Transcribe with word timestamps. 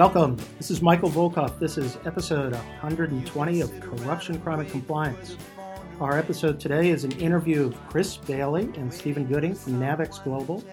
Welcome. 0.00 0.38
This 0.56 0.70
is 0.70 0.80
Michael 0.80 1.10
Volkov. 1.10 1.58
This 1.58 1.76
is 1.76 1.98
episode 2.06 2.54
120 2.54 3.60
of 3.60 3.80
Corruption, 3.80 4.40
Crime, 4.40 4.60
and 4.60 4.70
Compliance. 4.70 5.36
Our 6.00 6.16
episode 6.16 6.58
today 6.58 6.88
is 6.88 7.04
an 7.04 7.12
interview 7.20 7.66
of 7.66 7.88
Chris 7.90 8.16
Bailey 8.16 8.62
and 8.78 8.90
Stephen 8.90 9.26
Gooding 9.26 9.54
from 9.54 9.74
Navex 9.74 10.24
Global 10.24 10.64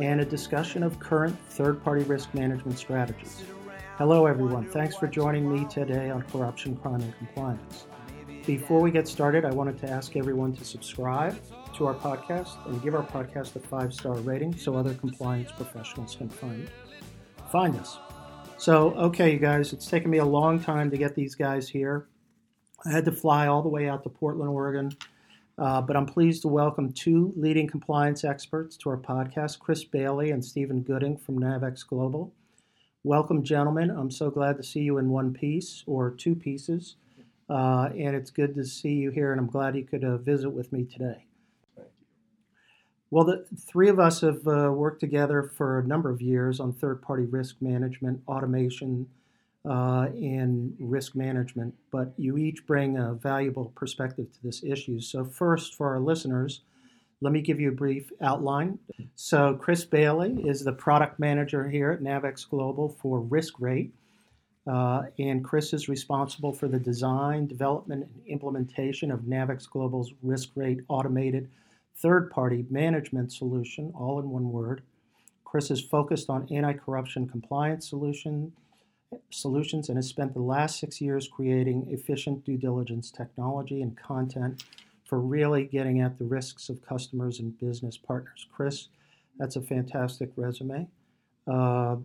and 0.00 0.20
a 0.20 0.24
discussion 0.24 0.82
of 0.82 0.98
current 0.98 1.38
third 1.50 1.84
party 1.84 2.02
risk 2.02 2.34
management 2.34 2.76
strategies. 2.76 3.44
Hello, 3.96 4.26
everyone. 4.26 4.68
Thanks 4.68 4.96
for 4.96 5.06
joining 5.06 5.48
me 5.48 5.68
today 5.70 6.10
on 6.10 6.22
Corruption, 6.22 6.74
Crime, 6.74 7.00
and 7.00 7.16
Compliance. 7.16 7.86
Before 8.44 8.80
we 8.80 8.90
get 8.90 9.06
started, 9.06 9.44
I 9.44 9.52
wanted 9.52 9.78
to 9.82 9.88
ask 9.88 10.16
everyone 10.16 10.52
to 10.56 10.64
subscribe 10.64 11.40
to 11.76 11.86
our 11.86 11.94
podcast 11.94 12.66
and 12.66 12.82
give 12.82 12.96
our 12.96 13.06
podcast 13.06 13.54
a 13.54 13.60
five 13.60 13.94
star 13.94 14.14
rating 14.14 14.58
so 14.58 14.74
other 14.74 14.94
compliance 14.94 15.52
professionals 15.52 16.16
can 16.16 16.28
find, 16.28 16.68
find 17.52 17.76
us. 17.76 17.98
So, 18.56 18.94
okay, 18.94 19.32
you 19.32 19.38
guys, 19.38 19.72
it's 19.72 19.86
taken 19.86 20.10
me 20.10 20.18
a 20.18 20.24
long 20.24 20.60
time 20.60 20.90
to 20.90 20.96
get 20.96 21.14
these 21.14 21.34
guys 21.34 21.68
here. 21.68 22.06
I 22.86 22.92
had 22.92 23.04
to 23.04 23.12
fly 23.12 23.46
all 23.46 23.62
the 23.62 23.68
way 23.68 23.88
out 23.88 24.04
to 24.04 24.08
Portland, 24.08 24.50
Oregon, 24.50 24.96
uh, 25.58 25.82
but 25.82 25.96
I'm 25.96 26.06
pleased 26.06 26.42
to 26.42 26.48
welcome 26.48 26.92
two 26.92 27.32
leading 27.36 27.66
compliance 27.66 28.24
experts 28.24 28.76
to 28.78 28.90
our 28.90 28.96
podcast 28.96 29.58
Chris 29.58 29.84
Bailey 29.84 30.30
and 30.30 30.42
Stephen 30.42 30.82
Gooding 30.82 31.16
from 31.16 31.38
Navex 31.40 31.86
Global. 31.86 32.32
Welcome, 33.02 33.42
gentlemen. 33.42 33.90
I'm 33.90 34.10
so 34.10 34.30
glad 34.30 34.56
to 34.56 34.62
see 34.62 34.80
you 34.80 34.98
in 34.98 35.10
one 35.10 35.34
piece 35.34 35.82
or 35.86 36.10
two 36.12 36.34
pieces. 36.34 36.96
Uh, 37.50 37.90
and 37.98 38.16
it's 38.16 38.30
good 38.30 38.54
to 38.54 38.64
see 38.64 38.94
you 38.94 39.10
here, 39.10 39.32
and 39.32 39.40
I'm 39.40 39.50
glad 39.50 39.76
you 39.76 39.84
could 39.84 40.04
uh, 40.04 40.16
visit 40.16 40.50
with 40.50 40.72
me 40.72 40.84
today. 40.84 41.26
Well, 43.14 43.24
the 43.24 43.46
three 43.56 43.88
of 43.88 44.00
us 44.00 44.22
have 44.22 44.44
uh, 44.48 44.72
worked 44.72 44.98
together 44.98 45.44
for 45.44 45.78
a 45.78 45.86
number 45.86 46.10
of 46.10 46.20
years 46.20 46.58
on 46.58 46.72
third 46.72 47.00
party 47.00 47.26
risk 47.26 47.54
management, 47.60 48.20
automation, 48.26 49.06
uh, 49.64 50.08
and 50.14 50.74
risk 50.80 51.14
management, 51.14 51.74
but 51.92 52.12
you 52.16 52.36
each 52.38 52.66
bring 52.66 52.98
a 52.98 53.14
valuable 53.14 53.66
perspective 53.76 54.32
to 54.32 54.42
this 54.42 54.64
issue. 54.64 54.98
So, 54.98 55.24
first, 55.24 55.76
for 55.76 55.90
our 55.90 56.00
listeners, 56.00 56.62
let 57.20 57.32
me 57.32 57.40
give 57.40 57.60
you 57.60 57.68
a 57.68 57.72
brief 57.72 58.10
outline. 58.20 58.80
So, 59.14 59.54
Chris 59.54 59.84
Bailey 59.84 60.42
is 60.48 60.64
the 60.64 60.72
product 60.72 61.20
manager 61.20 61.68
here 61.68 61.92
at 61.92 62.00
Navex 62.00 62.50
Global 62.50 62.96
for 63.00 63.22
RiskRate. 63.22 63.92
Uh, 64.66 65.02
and 65.20 65.44
Chris 65.44 65.72
is 65.72 65.88
responsible 65.88 66.52
for 66.52 66.66
the 66.66 66.80
design, 66.80 67.46
development, 67.46 68.08
and 68.12 68.26
implementation 68.26 69.12
of 69.12 69.20
Navex 69.20 69.70
Global's 69.70 70.12
risk 70.20 70.48
rate 70.56 70.80
automated 70.88 71.48
third 71.96 72.30
party 72.30 72.64
management 72.70 73.32
solution, 73.32 73.92
all 73.94 74.18
in 74.18 74.30
one 74.30 74.50
word. 74.50 74.82
Chris 75.44 75.70
is 75.70 75.80
focused 75.80 76.28
on 76.28 76.48
anti 76.50 76.72
corruption 76.72 77.28
compliance 77.28 77.88
solution, 77.88 78.52
solutions 79.30 79.88
and 79.88 79.98
has 79.98 80.08
spent 80.08 80.34
the 80.34 80.40
last 80.40 80.78
six 80.78 81.00
years 81.00 81.28
creating 81.28 81.86
efficient 81.90 82.44
due 82.44 82.56
diligence 82.56 83.10
technology 83.10 83.82
and 83.82 83.96
content 83.96 84.64
for 85.04 85.20
really 85.20 85.64
getting 85.64 86.00
at 86.00 86.18
the 86.18 86.24
risks 86.24 86.68
of 86.68 86.82
customers 86.82 87.38
and 87.38 87.58
business 87.60 87.96
partners. 87.96 88.46
Chris, 88.52 88.88
that's 89.38 89.56
a 89.56 89.62
fantastic 89.62 90.30
resume. 90.36 90.88
Uh, 91.46 91.96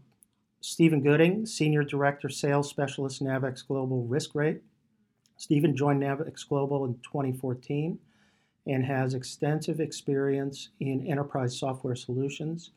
Stephen 0.62 1.02
Gooding, 1.02 1.46
Senior 1.46 1.84
Director, 1.84 2.28
Sales 2.28 2.70
Specialist, 2.70 3.24
Navex 3.24 3.66
Global 3.66 4.04
Risk 4.06 4.36
Rate. 4.36 4.62
Stephen 5.38 5.76
joined 5.76 6.02
Navex 6.02 6.48
Global 6.48 6.84
in 6.84 6.96
2014 6.96 7.98
and 8.70 8.86
has 8.86 9.16
extensive 9.16 9.80
experience 9.80 10.70
in 10.80 11.08
enterprise 11.08 11.58
software 11.58 11.96
solutions. 11.96 12.72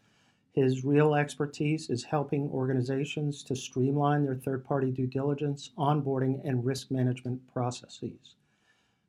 His 0.54 0.84
real 0.84 1.14
expertise 1.14 1.90
is 1.90 2.04
helping 2.04 2.48
organizations 2.50 3.42
to 3.44 3.54
streamline 3.54 4.24
their 4.24 4.34
third 4.34 4.64
party 4.64 4.90
due 4.90 5.06
diligence, 5.06 5.70
onboarding, 5.78 6.46
and 6.48 6.64
risk 6.64 6.90
management 6.90 7.40
processes. 7.52 8.36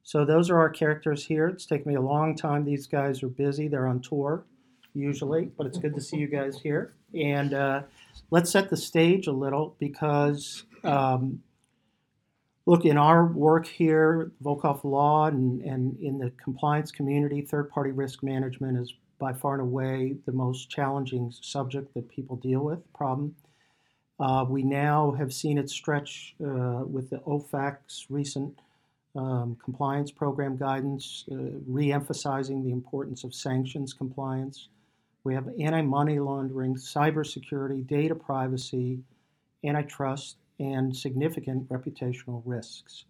So, 0.03 0.25
those 0.25 0.49
are 0.49 0.57
our 0.59 0.69
characters 0.69 1.25
here. 1.25 1.47
It's 1.47 1.65
taken 1.65 1.89
me 1.89 1.95
a 1.95 2.01
long 2.01 2.35
time. 2.35 2.65
These 2.65 2.87
guys 2.87 3.23
are 3.23 3.29
busy, 3.29 3.67
they're 3.69 3.87
on 3.87 4.01
tour 4.01 4.43
usually, 4.93 5.45
but 5.57 5.65
it's 5.65 5.77
good 5.77 5.95
to 5.95 6.01
see 6.01 6.17
you 6.17 6.27
guys 6.27 6.59
here. 6.61 6.93
And 7.13 7.53
uh, 7.53 7.83
let's 8.29 8.51
set 8.51 8.69
the 8.69 8.77
stage 8.77 9.27
a 9.27 9.31
little 9.31 9.75
because 9.79 10.65
um, 10.83 11.41
look, 12.65 12.85
in 12.85 12.97
our 12.97 13.25
work 13.25 13.65
here, 13.65 14.31
Volkov 14.43 14.83
Law 14.83 15.25
and, 15.25 15.61
and 15.61 15.99
in 15.99 16.17
the 16.17 16.31
compliance 16.31 16.91
community, 16.91 17.41
third 17.41 17.69
party 17.69 17.91
risk 17.91 18.23
management 18.23 18.77
is 18.77 18.93
by 19.19 19.33
far 19.33 19.53
and 19.53 19.61
away 19.61 20.15
the 20.25 20.31
most 20.31 20.69
challenging 20.69 21.33
subject 21.41 21.93
that 21.93 22.09
people 22.09 22.35
deal 22.37 22.61
with, 22.61 22.79
problem. 22.93 23.35
Uh, 24.19 24.45
we 24.47 24.63
now 24.63 25.11
have 25.17 25.33
seen 25.33 25.57
it 25.57 25.69
stretch 25.69 26.35
uh, 26.41 26.83
with 26.85 27.09
the 27.09 27.17
OFAC's 27.19 28.05
recent 28.09 28.57
um, 29.15 29.57
compliance 29.63 30.11
program 30.11 30.57
guidance, 30.57 31.25
uh, 31.31 31.35
re 31.67 31.91
emphasizing 31.91 32.63
the 32.63 32.71
importance 32.71 33.23
of 33.23 33.33
sanctions 33.33 33.93
compliance. 33.93 34.69
We 35.23 35.33
have 35.35 35.47
anti 35.59 35.81
money 35.81 36.19
laundering, 36.19 36.75
cybersecurity, 36.75 37.85
data 37.87 38.15
privacy, 38.15 38.99
antitrust, 39.63 40.37
and 40.59 40.95
significant 40.95 41.69
reputational 41.69 42.41
risks. 42.45 43.05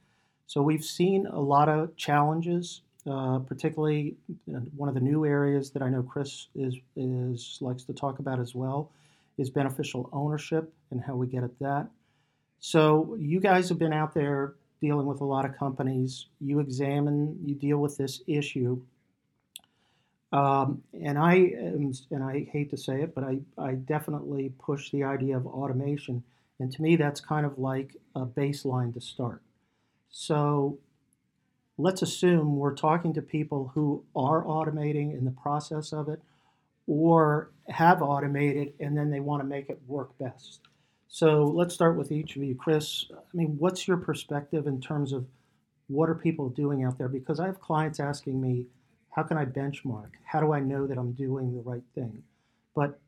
So 0.48 0.62
we've 0.62 0.84
seen 0.84 1.26
a 1.28 1.40
lot 1.40 1.70
of 1.70 1.96
challenges, 1.96 2.82
uh, 3.10 3.40
particularly 3.40 4.16
uh, 4.54 4.60
one 4.76 4.90
of 4.90 4.96
the 4.96 5.02
new 5.02 5.26
areas 5.26 5.72
that 5.72 5.82
I 5.82 5.90
know 5.90 6.04
Chris 6.04 6.48
is, 6.56 6.76
is 6.96 7.58
likes 7.62 7.84
to 7.84 7.94
talk 7.94 8.20
about 8.20 8.40
as 8.40 8.54
well 8.54 8.92
is 9.38 9.50
beneficial 9.50 10.10
ownership 10.14 10.72
and 10.92 11.02
how 11.02 11.16
we 11.16 11.28
get 11.28 11.44
at 11.44 11.58
that. 11.60 11.88
So 12.60 13.18
you 13.20 13.40
guys 13.40 13.68
have 13.70 13.80
been 13.80 13.94
out 13.94 14.14
there 14.14 14.54
dealing 14.80 15.08
with 15.08 15.22
a 15.22 15.26
lot 15.26 15.46
of 15.46 15.58
companies. 15.58 16.28
You 16.40 16.60
examine, 16.60 17.40
you 17.44 17.56
deal 17.56 17.78
with 17.80 17.98
this 17.98 18.22
issue. 18.28 18.82
Um, 20.32 20.84
and 20.94 21.18
I 21.18 21.36
am, 21.36 21.94
and 22.12 22.24
I 22.24 22.48
hate 22.52 22.70
to 22.72 22.78
say 22.78 23.02
it, 23.02 23.14
but 23.16 23.24
I, 23.24 23.40
I 23.58 23.74
definitely 23.74 24.52
push 24.60 24.92
the 24.92 25.04
idea 25.04 25.38
of 25.38 25.46
automation 25.46 26.24
and 26.60 26.72
to 26.72 26.82
me, 26.82 26.96
that's 26.96 27.20
kind 27.20 27.46
of 27.46 27.58
like 27.58 27.96
a 28.16 28.26
baseline 28.26 28.94
to 28.94 29.02
start. 29.02 29.42
So 30.10 30.78
let's 31.78 32.02
assume 32.02 32.58
we're 32.58 32.76
talking 32.76 33.14
to 33.14 33.22
people 33.22 33.72
who 33.74 34.04
are 34.16 34.44
automating 34.44 35.18
in 35.18 35.26
the 35.26 35.32
process 35.32 35.92
of 35.92 36.10
it 36.10 36.22
or 36.88 37.52
have 37.70 38.02
automated 38.02 38.74
and 38.80 38.96
then 38.96 39.10
they 39.10 39.20
want 39.20 39.42
to 39.42 39.48
make 39.48 39.70
it 39.70 39.80
work 39.88 40.18
best. 40.20 40.60
So 41.08 41.44
let's 41.44 41.74
start 41.74 41.98
with 41.98 42.12
each 42.12 42.36
of 42.36 42.44
you. 42.44 42.56
Chris, 42.56 43.06
I 43.12 43.38
mean, 43.38 43.56
what's 43.60 43.88
your 43.88 43.98
perspective 43.98 44.68
in 44.68 44.82
terms 44.82 45.14
of 45.14 45.26
what 45.88 46.10
are 46.10 46.16
people 46.16 46.50
doing 46.50 46.84
out 46.84 46.98
there? 46.98 47.08
Because 47.08 47.40
I 47.40 47.46
have 47.46 47.60
clients 47.60 48.00
asking 48.00 48.42
me, 48.42 48.68
how 49.12 49.24
can 49.24 49.38
I 49.38 49.46
benchmark? 49.46 50.10
How 50.26 50.40
do 50.40 50.54
I 50.54 50.60
know 50.60 50.88
that 50.88 50.98
I'm 50.98 51.12
doing 51.12 51.56
the 51.56 51.62
right 51.62 51.84
thing? 51.94 52.24
But 52.76 53.00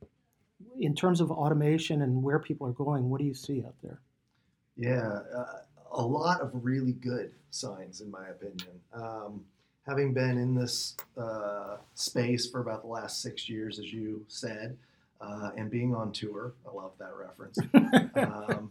in 0.79 0.95
terms 0.95 1.21
of 1.21 1.31
automation 1.31 2.01
and 2.01 2.22
where 2.23 2.39
people 2.39 2.67
are 2.67 2.73
going, 2.73 3.09
what 3.09 3.19
do 3.19 3.25
you 3.25 3.33
see 3.33 3.63
out 3.66 3.75
there? 3.83 3.99
Yeah, 4.77 5.19
uh, 5.35 5.59
a 5.91 6.01
lot 6.01 6.41
of 6.41 6.51
really 6.53 6.93
good 6.93 7.31
signs, 7.49 8.01
in 8.01 8.11
my 8.11 8.27
opinion. 8.27 8.79
Um, 8.93 9.45
having 9.87 10.13
been 10.13 10.37
in 10.37 10.55
this 10.55 10.95
uh, 11.17 11.77
space 11.93 12.49
for 12.49 12.59
about 12.59 12.81
the 12.81 12.87
last 12.87 13.22
six 13.22 13.47
years, 13.47 13.79
as 13.79 13.93
you 13.93 14.25
said, 14.27 14.77
uh, 15.22 15.51
and 15.55 15.72
being 15.72 15.95
on 15.95 16.11
tour, 16.11 16.53
I 16.67 16.73
love 16.73 16.91
that 16.99 17.11
reference. 17.16 17.57
Um, 18.16 18.69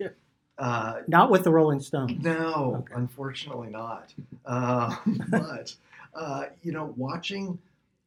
uh, 0.57 1.01
not 1.07 1.31
with 1.31 1.45
the 1.45 1.51
Rolling 1.51 1.81
Stones. 1.81 2.23
No, 2.23 2.77
okay. 2.79 2.95
unfortunately 2.97 3.69
not. 3.69 4.15
Um, 4.47 5.21
but 5.29 5.75
uh, 6.15 6.45
you 6.63 6.73
know, 6.73 6.95
watching 6.97 7.59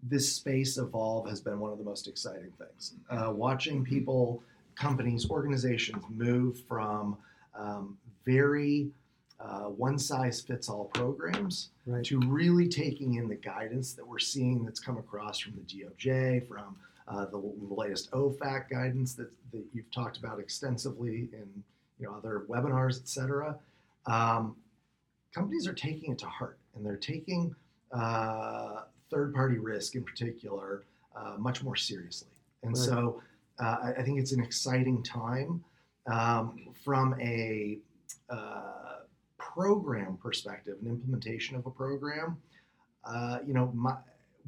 this 0.03 0.31
space 0.31 0.77
evolve 0.77 1.27
has 1.29 1.41
been 1.41 1.59
one 1.59 1.71
of 1.71 1.77
the 1.77 1.83
most 1.83 2.07
exciting 2.07 2.51
things. 2.57 2.93
Uh, 3.09 3.31
watching 3.31 3.83
people, 3.83 4.43
companies, 4.75 5.29
organizations 5.29 6.03
move 6.09 6.59
from 6.67 7.17
um, 7.55 7.97
very 8.25 8.89
uh, 9.39 9.65
one 9.65 9.99
size 9.99 10.41
fits 10.41 10.67
all 10.67 10.85
programs 10.85 11.69
right. 11.85 12.03
to 12.03 12.19
really 12.21 12.67
taking 12.67 13.15
in 13.15 13.27
the 13.27 13.35
guidance 13.35 13.93
that 13.93 14.05
we're 14.05 14.17
seeing 14.17 14.65
that's 14.65 14.79
come 14.79 14.97
across 14.97 15.39
from 15.39 15.53
the 15.53 15.61
DOJ, 15.61 16.47
from 16.47 16.75
uh, 17.07 17.25
the, 17.25 17.39
the, 17.39 17.73
latest 17.73 18.11
OFAC 18.11 18.69
guidance 18.69 19.13
that, 19.13 19.29
that 19.51 19.63
you've 19.73 19.89
talked 19.91 20.17
about 20.17 20.39
extensively 20.39 21.29
in 21.33 21.47
you 21.99 22.07
know 22.07 22.15
other 22.15 22.45
webinars, 22.49 22.99
et 22.99 23.07
cetera. 23.07 23.55
Um, 24.07 24.55
companies 25.33 25.67
are 25.67 25.73
taking 25.73 26.13
it 26.13 26.19
to 26.19 26.25
heart 26.25 26.57
and 26.75 26.85
they're 26.85 26.95
taking 26.95 27.55
uh, 27.91 28.81
third 29.11 29.33
party 29.33 29.57
risk 29.57 29.95
in 29.95 30.03
particular 30.03 30.83
uh, 31.15 31.35
much 31.37 31.63
more 31.63 31.75
seriously. 31.75 32.29
And 32.63 32.75
right. 32.75 32.85
so 32.85 33.21
uh, 33.59 33.93
I 33.97 34.03
think 34.03 34.19
it's 34.19 34.31
an 34.31 34.43
exciting 34.43 35.03
time 35.03 35.63
um, 36.11 36.73
from 36.83 37.19
a 37.19 37.79
uh, 38.29 38.99
program 39.37 40.17
perspective, 40.21 40.77
an 40.81 40.87
implementation 40.87 41.55
of 41.55 41.65
a 41.65 41.71
program. 41.71 42.37
Uh, 43.03 43.39
you 43.45 43.53
know, 43.53 43.71
my, 43.73 43.95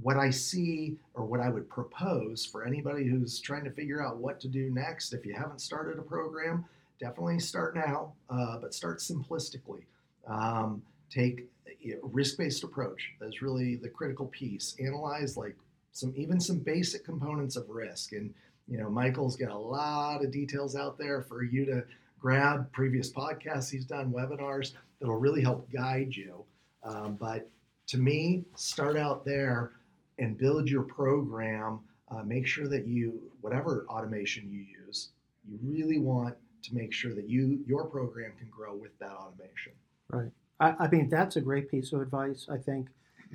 what 0.02 0.18
I 0.18 0.30
see 0.30 0.98
or 1.14 1.26
what 1.26 1.40
I 1.40 1.50
would 1.50 1.70
propose 1.70 2.46
for 2.46 2.66
anybody 2.66 3.06
who's 3.06 3.40
trying 3.40 3.64
to 3.66 3.72
figure 3.72 4.06
out 4.06 4.18
what 4.18 4.40
to 4.42 4.48
do 4.48 4.70
next, 4.70 5.14
if 5.14 5.26
you 5.26 5.34
haven't 5.34 5.62
started 5.62 5.98
a 5.98 6.02
program, 6.02 6.66
definitely 7.00 7.40
start 7.40 7.76
now, 7.76 8.14
uh, 8.30 8.58
but 8.60 8.74
start 8.74 9.00
simplistically. 9.00 9.84
Um, 10.28 10.82
take 11.10 11.50
a 11.86 11.96
risk-based 12.04 12.64
approach. 12.64 13.12
That's 13.20 13.42
really 13.42 13.76
the 13.76 13.90
critical 13.90 14.28
piece. 14.28 14.76
Analyze 14.80 15.38
like 15.38 15.56
some 15.92 16.14
even 16.16 16.40
some 16.40 16.60
basic 16.60 17.04
components 17.04 17.56
of 17.56 17.70
risk. 17.70 18.14
And 18.14 18.34
you 18.68 18.78
know, 18.78 18.90
Michael's 18.90 19.36
got 19.36 19.52
a 19.52 19.58
lot 19.58 20.24
of 20.24 20.32
details 20.32 20.76
out 20.76 20.98
there 20.98 21.24
for 21.24 21.44
you 21.44 21.66
to 21.66 21.84
grab. 22.20 22.72
Previous 22.72 23.12
podcasts 23.12 23.70
he's 23.72 23.86
done, 23.86 24.12
webinars 24.12 24.74
that'll 25.00 25.16
really 25.16 25.42
help 25.42 25.72
guide 25.72 26.16
you. 26.16 26.44
Um, 26.84 27.18
but 27.20 27.50
to 27.88 27.98
me, 27.98 28.44
start 28.56 28.98
out 28.98 29.26
there 29.26 29.72
and 30.20 30.38
build 30.38 30.70
your 30.70 30.84
program. 30.84 31.80
Uh, 32.12 32.24
make 32.24 32.48
sure 32.48 32.68
that 32.68 32.88
you, 32.88 33.22
whatever 33.42 33.86
automation 33.90 34.50
you 34.52 34.66
use, 34.86 35.10
you 35.48 35.60
really 35.62 36.00
want 36.00 36.36
to 36.64 36.76
make 36.76 36.92
sure 36.92 37.14
that 37.14 37.30
you 37.30 37.64
your 37.68 37.86
program 37.86 38.32
can 38.38 38.50
grow 38.50 38.76
with 38.76 38.98
that 39.00 39.12
automation. 39.12 39.72
Right. 40.10 40.32
I, 40.60 40.76
I 40.80 40.88
mean, 40.90 41.10
that's 41.10 41.36
a 41.36 41.42
great 41.42 41.70
piece 41.70 41.94
of 41.94 42.02
advice. 42.02 42.48
I 42.52 42.58
think 42.58 42.90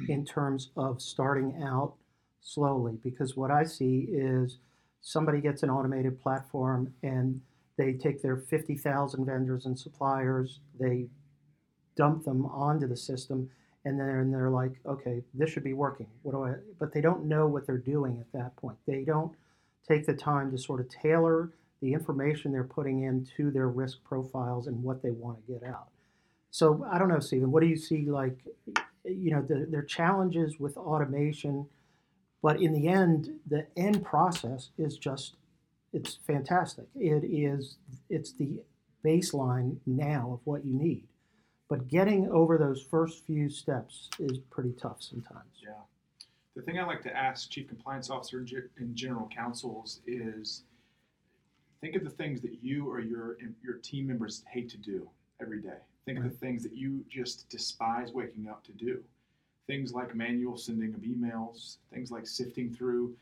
in 0.09 0.25
terms 0.25 0.71
of 0.77 1.01
starting 1.01 1.63
out 1.63 1.95
slowly, 2.41 2.99
because 3.03 3.37
what 3.37 3.51
I 3.51 3.65
see 3.65 4.07
is 4.11 4.59
somebody 5.01 5.41
gets 5.41 5.63
an 5.63 5.71
automated 5.71 6.21
platform 6.21 6.93
and 7.03 7.41
they 7.77 7.93
take 7.95 8.23
their 8.23 8.37
50,000 8.37 9.25
vendors 9.25 9.67
and 9.67 9.79
suppliers, 9.79 10.61
they 10.79 11.07
dump 11.97 12.25
them 12.25 12.47
onto 12.47 12.87
the 12.87 12.97
system, 12.97 13.51
and 13.85 13.99
then 13.99 14.31
they're 14.31 14.51
like, 14.51 14.73
okay, 14.87 15.23
this 15.35 15.51
should 15.51 15.65
be 15.65 15.73
working. 15.73 16.07
What 16.23 16.33
do 16.33 16.45
I? 16.45 16.55
But 16.79 16.93
they 16.93 17.01
don't 17.01 17.27
know 17.27 17.47
what 17.47 17.67
they're 17.67 17.79
doing 17.79 18.19
at 18.21 18.33
that 18.33 18.57
point. 18.57 18.79
They 18.87 19.05
don't 19.05 19.35
take 19.87 20.07
the 20.07 20.15
time 20.15 20.51
to 20.51 20.59
sort 20.59 20.81
of 20.81 20.89
tailor 20.89 21.51
the 21.83 21.93
information 21.93 22.53
they're 22.53 22.65
putting 22.65 23.03
into 23.03 23.51
their 23.51 23.69
risk 23.69 24.03
profiles 24.05 24.67
and 24.67 24.83
what 24.83 25.03
they 25.03 25.11
want 25.11 25.45
to 25.45 25.53
get 25.53 25.63
out. 25.69 25.89
So 26.55 26.87
I 26.89 26.99
don't 26.99 27.09
know, 27.09 27.19
Stephen. 27.19 27.51
What 27.51 27.65
do 27.65 27.67
you 27.67 27.77
see 27.77 28.05
like? 28.05 28.39
You 29.05 29.33
know, 29.33 29.43
the, 29.43 29.67
there 29.69 29.81
are 29.81 29.83
challenges 29.83 30.61
with 30.61 30.77
automation, 30.77 31.67
but 32.45 32.63
in 32.63 32.73
the 32.73 32.87
end, 32.87 33.41
the 33.49 33.67
end 33.77 34.05
process 34.05 34.71
is 34.79 34.97
just 34.97 35.35
it's 35.93 36.21
fantastic. 36.25 36.87
It 36.95 37.25
is 37.25 37.79
it's 38.09 38.35
the 38.35 38.63
baseline 39.05 39.79
now 39.85 40.31
of 40.35 40.41
what 40.45 40.65
you 40.65 40.75
need. 40.75 41.09
But 41.69 41.89
getting 41.89 42.31
over 42.31 42.57
those 42.57 42.87
first 42.89 43.27
few 43.27 43.51
steps 43.51 44.09
is 44.21 44.39
pretty 44.49 44.75
tough 44.81 45.03
sometimes. 45.03 45.61
Yeah. 45.61 45.73
The 46.55 46.63
thing 46.63 46.79
I 46.79 46.85
like 46.85 47.03
to 47.03 47.17
ask 47.17 47.51
chief 47.51 47.67
compliance 47.67 48.11
officer 48.11 48.47
and 48.79 48.95
general 48.95 49.29
counsels 49.35 50.03
is 50.07 50.63
think 51.81 51.97
of 51.97 52.05
the 52.05 52.11
things 52.11 52.41
that 52.43 52.63
you 52.63 52.89
or 52.89 53.01
your 53.01 53.39
your 53.61 53.79
team 53.79 54.07
members 54.07 54.45
hate 54.49 54.69
to 54.69 54.77
do 54.77 55.11
every 55.41 55.61
day. 55.61 55.81
Think 56.07 56.19
right. 56.19 56.27
of 56.27 56.33
the 56.33 56.39
things 56.39 56.63
that 56.63 56.75
you 56.75 57.05
just 57.09 57.49
despise 57.49 58.13
waking 58.13 58.49
up 58.49 58.65
to 58.65 58.73
do. 58.73 59.03
Things 59.67 59.93
like 59.93 60.15
manual 60.15 60.57
sending 60.57 60.95
of 60.95 61.01
emails, 61.01 61.79
things 61.93 62.11
like 62.11 62.27
sifting 62.27 62.71
through 62.73 63.15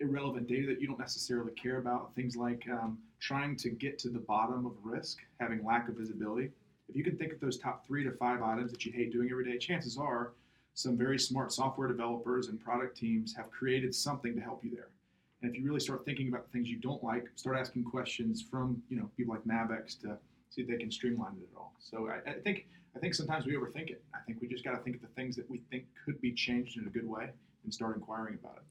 irrelevant 0.00 0.48
data 0.48 0.66
that 0.66 0.80
you 0.80 0.86
don't 0.86 0.98
necessarily 0.98 1.52
care 1.52 1.76
about, 1.76 2.14
things 2.14 2.34
like 2.34 2.66
um, 2.70 2.98
trying 3.20 3.56
to 3.56 3.70
get 3.70 3.98
to 4.00 4.08
the 4.08 4.18
bottom 4.18 4.66
of 4.66 4.72
risk, 4.82 5.18
having 5.38 5.64
lack 5.64 5.88
of 5.88 5.94
visibility 5.94 6.50
if 6.92 6.96
you 6.96 7.04
can 7.04 7.16
think 7.16 7.32
of 7.32 7.40
those 7.40 7.56
top 7.56 7.86
three 7.86 8.04
to 8.04 8.10
five 8.12 8.42
items 8.42 8.70
that 8.70 8.84
you 8.84 8.92
hate 8.92 9.12
doing 9.12 9.30
every 9.30 9.50
day, 9.50 9.56
chances 9.56 9.96
are 9.96 10.32
some 10.74 10.94
very 10.94 11.18
smart 11.18 11.50
software 11.50 11.88
developers 11.88 12.48
and 12.48 12.62
product 12.62 12.98
teams 12.98 13.34
have 13.34 13.50
created 13.50 13.94
something 13.94 14.34
to 14.34 14.42
help 14.42 14.62
you 14.62 14.70
there. 14.70 14.88
And 15.40 15.50
if 15.50 15.56
you 15.56 15.66
really 15.66 15.80
start 15.80 16.04
thinking 16.04 16.28
about 16.28 16.44
the 16.44 16.52
things 16.52 16.68
you 16.68 16.76
don't 16.76 17.02
like, 17.02 17.28
start 17.34 17.56
asking 17.56 17.84
questions 17.84 18.42
from 18.42 18.82
you 18.90 18.98
know 18.98 19.08
people 19.16 19.34
like 19.34 19.44
Navex 19.44 19.98
to 20.02 20.18
see 20.52 20.62
if 20.62 20.68
they 20.68 20.76
can 20.76 20.90
streamline 20.90 21.32
it 21.36 21.48
at 21.52 21.56
all. 21.56 21.74
So 21.78 22.08
I, 22.08 22.30
I 22.30 22.34
think 22.34 22.66
I 22.94 22.98
think 22.98 23.14
sometimes 23.14 23.46
we 23.46 23.54
overthink 23.54 23.90
it. 23.90 24.04
I 24.14 24.18
think 24.26 24.40
we 24.40 24.48
just 24.48 24.64
got 24.64 24.72
to 24.72 24.82
think 24.82 24.96
of 24.96 25.02
the 25.02 25.08
things 25.08 25.34
that 25.36 25.48
we 25.50 25.62
think 25.70 25.84
could 26.04 26.20
be 26.20 26.32
changed 26.32 26.78
in 26.78 26.86
a 26.86 26.90
good 26.90 27.08
way 27.08 27.30
and 27.64 27.72
start 27.72 27.96
inquiring 27.96 28.38
about 28.42 28.58
it. 28.58 28.62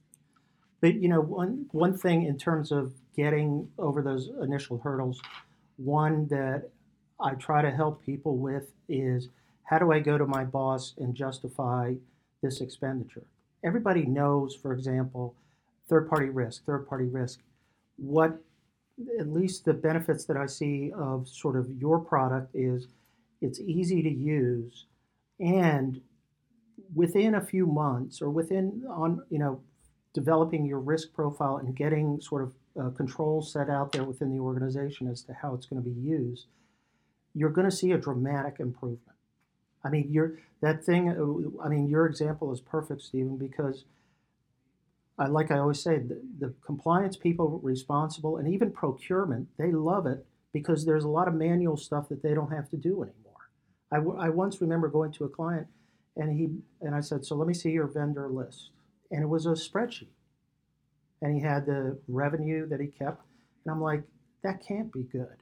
But 0.80 0.95
you 0.95 1.10
know, 1.10 1.22
one 1.22 1.66
one 1.72 1.98
thing 1.98 2.24
in 2.24 2.38
terms 2.38 2.72
of 2.72 2.94
getting 3.16 3.68
over 3.78 4.01
those 4.01 4.30
initial 4.42 4.78
hurdles, 4.80 5.19
one 5.78 6.28
that 6.28 6.69
I 7.19 7.33
try 7.36 7.62
to 7.62 7.72
help 7.72 8.04
people 8.04 8.38
with 8.38 8.72
is 8.88 9.30
how 9.63 9.80
do 9.80 9.92
I 9.92 10.00
go 10.00 10.18
to 10.18 10.25
my 10.25 10.44
boss 10.44 10.94
and 10.98 11.16
justify 11.16 11.94
this 12.42 12.62
expenditure? 12.62 13.24
Everybody 13.63 14.06
knows, 14.06 14.56
for 14.56 14.74
example, 14.74 15.36
third 15.88 16.10
party 16.10 16.30
risk, 16.30 16.66
third 16.66 16.88
party 16.88 17.06
risk. 17.06 17.39
What, 17.98 18.42
at 19.19 19.27
least 19.27 19.65
the 19.65 19.73
benefits 19.73 20.25
that 20.25 20.38
I 20.38 20.45
see 20.45 20.91
of 20.95 21.27
sort 21.27 21.55
of 21.55 21.69
your 21.71 21.99
product 21.99 22.55
is 22.55 22.88
it's 23.41 23.59
easy 23.59 24.01
to 24.03 24.09
use 24.09 24.85
and 25.39 26.01
within 26.93 27.35
a 27.35 27.41
few 27.41 27.65
months 27.65 28.21
or 28.21 28.29
within 28.29 28.83
on 28.89 29.23
you 29.29 29.39
know 29.39 29.61
developing 30.13 30.65
your 30.65 30.79
risk 30.79 31.13
profile 31.13 31.57
and 31.57 31.75
getting 31.75 32.19
sort 32.21 32.43
of 32.43 32.53
uh, 32.79 32.89
controls 32.91 33.51
set 33.51 33.69
out 33.69 33.91
there 33.91 34.03
within 34.03 34.29
the 34.29 34.39
organization 34.39 35.07
as 35.07 35.23
to 35.23 35.33
how 35.33 35.53
it's 35.53 35.65
going 35.65 35.81
to 35.81 35.89
be 35.89 35.99
used 35.99 36.47
you're 37.33 37.49
going 37.49 37.69
to 37.69 37.75
see 37.75 37.91
a 37.91 37.97
dramatic 37.97 38.57
improvement. 38.59 39.17
I 39.83 39.89
mean, 39.89 40.07
you're 40.11 40.33
that 40.61 40.83
thing. 40.83 41.09
I 41.63 41.67
mean, 41.67 41.88
your 41.88 42.05
example 42.05 42.51
is 42.51 42.59
perfect, 42.59 43.01
Stephen, 43.01 43.38
because 43.38 43.85
I 45.21 45.27
like 45.27 45.51
I 45.51 45.59
always 45.59 45.81
say, 45.81 46.00
the, 46.00 46.21
the 46.39 46.56
compliance 46.65 47.18
people 47.18 47.59
responsible 47.63 48.38
and 48.38 48.50
even 48.53 48.71
procurement, 48.71 49.50
they 49.59 49.71
love 49.71 50.07
it 50.07 50.25
because 50.53 50.86
there's 50.86 51.05
a 51.05 51.10
lot 51.10 51.29
of 51.29 51.36
manual 51.36 51.77
stuff 51.77 52.10
that 52.10 52.24
they 52.24 52.34
don't 52.34 52.51
have 52.51 52.69
to 52.72 52.77
do 52.77 53.03
anymore. 53.03 53.50
I, 53.91 53.98
w- 53.98 54.19
I 54.19 54.29
once 54.29 54.62
remember 54.62 54.89
going 54.89 55.13
to 55.13 55.25
a 55.25 55.29
client 55.29 55.67
and 56.17 56.38
he 56.38 56.50
and 56.81 56.96
I 56.96 57.01
said, 57.01 57.25
so 57.25 57.36
let 57.36 57.48
me 57.48 57.55
see 57.55 57.72
your 57.72 57.88
vendor 57.88 58.29
list, 58.29 58.72
and 59.12 59.24
it 59.24 59.27
was 59.27 59.46
a 59.46 59.51
spreadsheet, 59.51 60.10
and 61.22 61.36
he 61.36 61.41
had 61.41 61.65
the 61.65 62.00
revenue 62.10 62.67
that 62.67 62.81
he 62.81 62.88
kept, 62.88 63.24
and 63.65 63.74
I'm 63.74 63.81
like, 63.81 64.03
that 64.43 64.65
can't 64.65 64.91
be 64.91 65.03
good. 65.03 65.38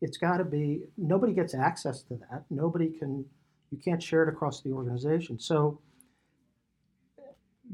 It's 0.00 0.16
got 0.16 0.38
to 0.38 0.44
be 0.44 0.82
nobody 0.96 1.34
gets 1.34 1.54
access 1.54 2.02
to 2.04 2.16
that. 2.30 2.44
Nobody 2.50 2.90
can 2.90 3.26
you 3.70 3.78
can't 3.78 4.02
share 4.02 4.22
it 4.22 4.30
across 4.30 4.62
the 4.62 4.72
organization. 4.72 5.38
So 5.40 5.80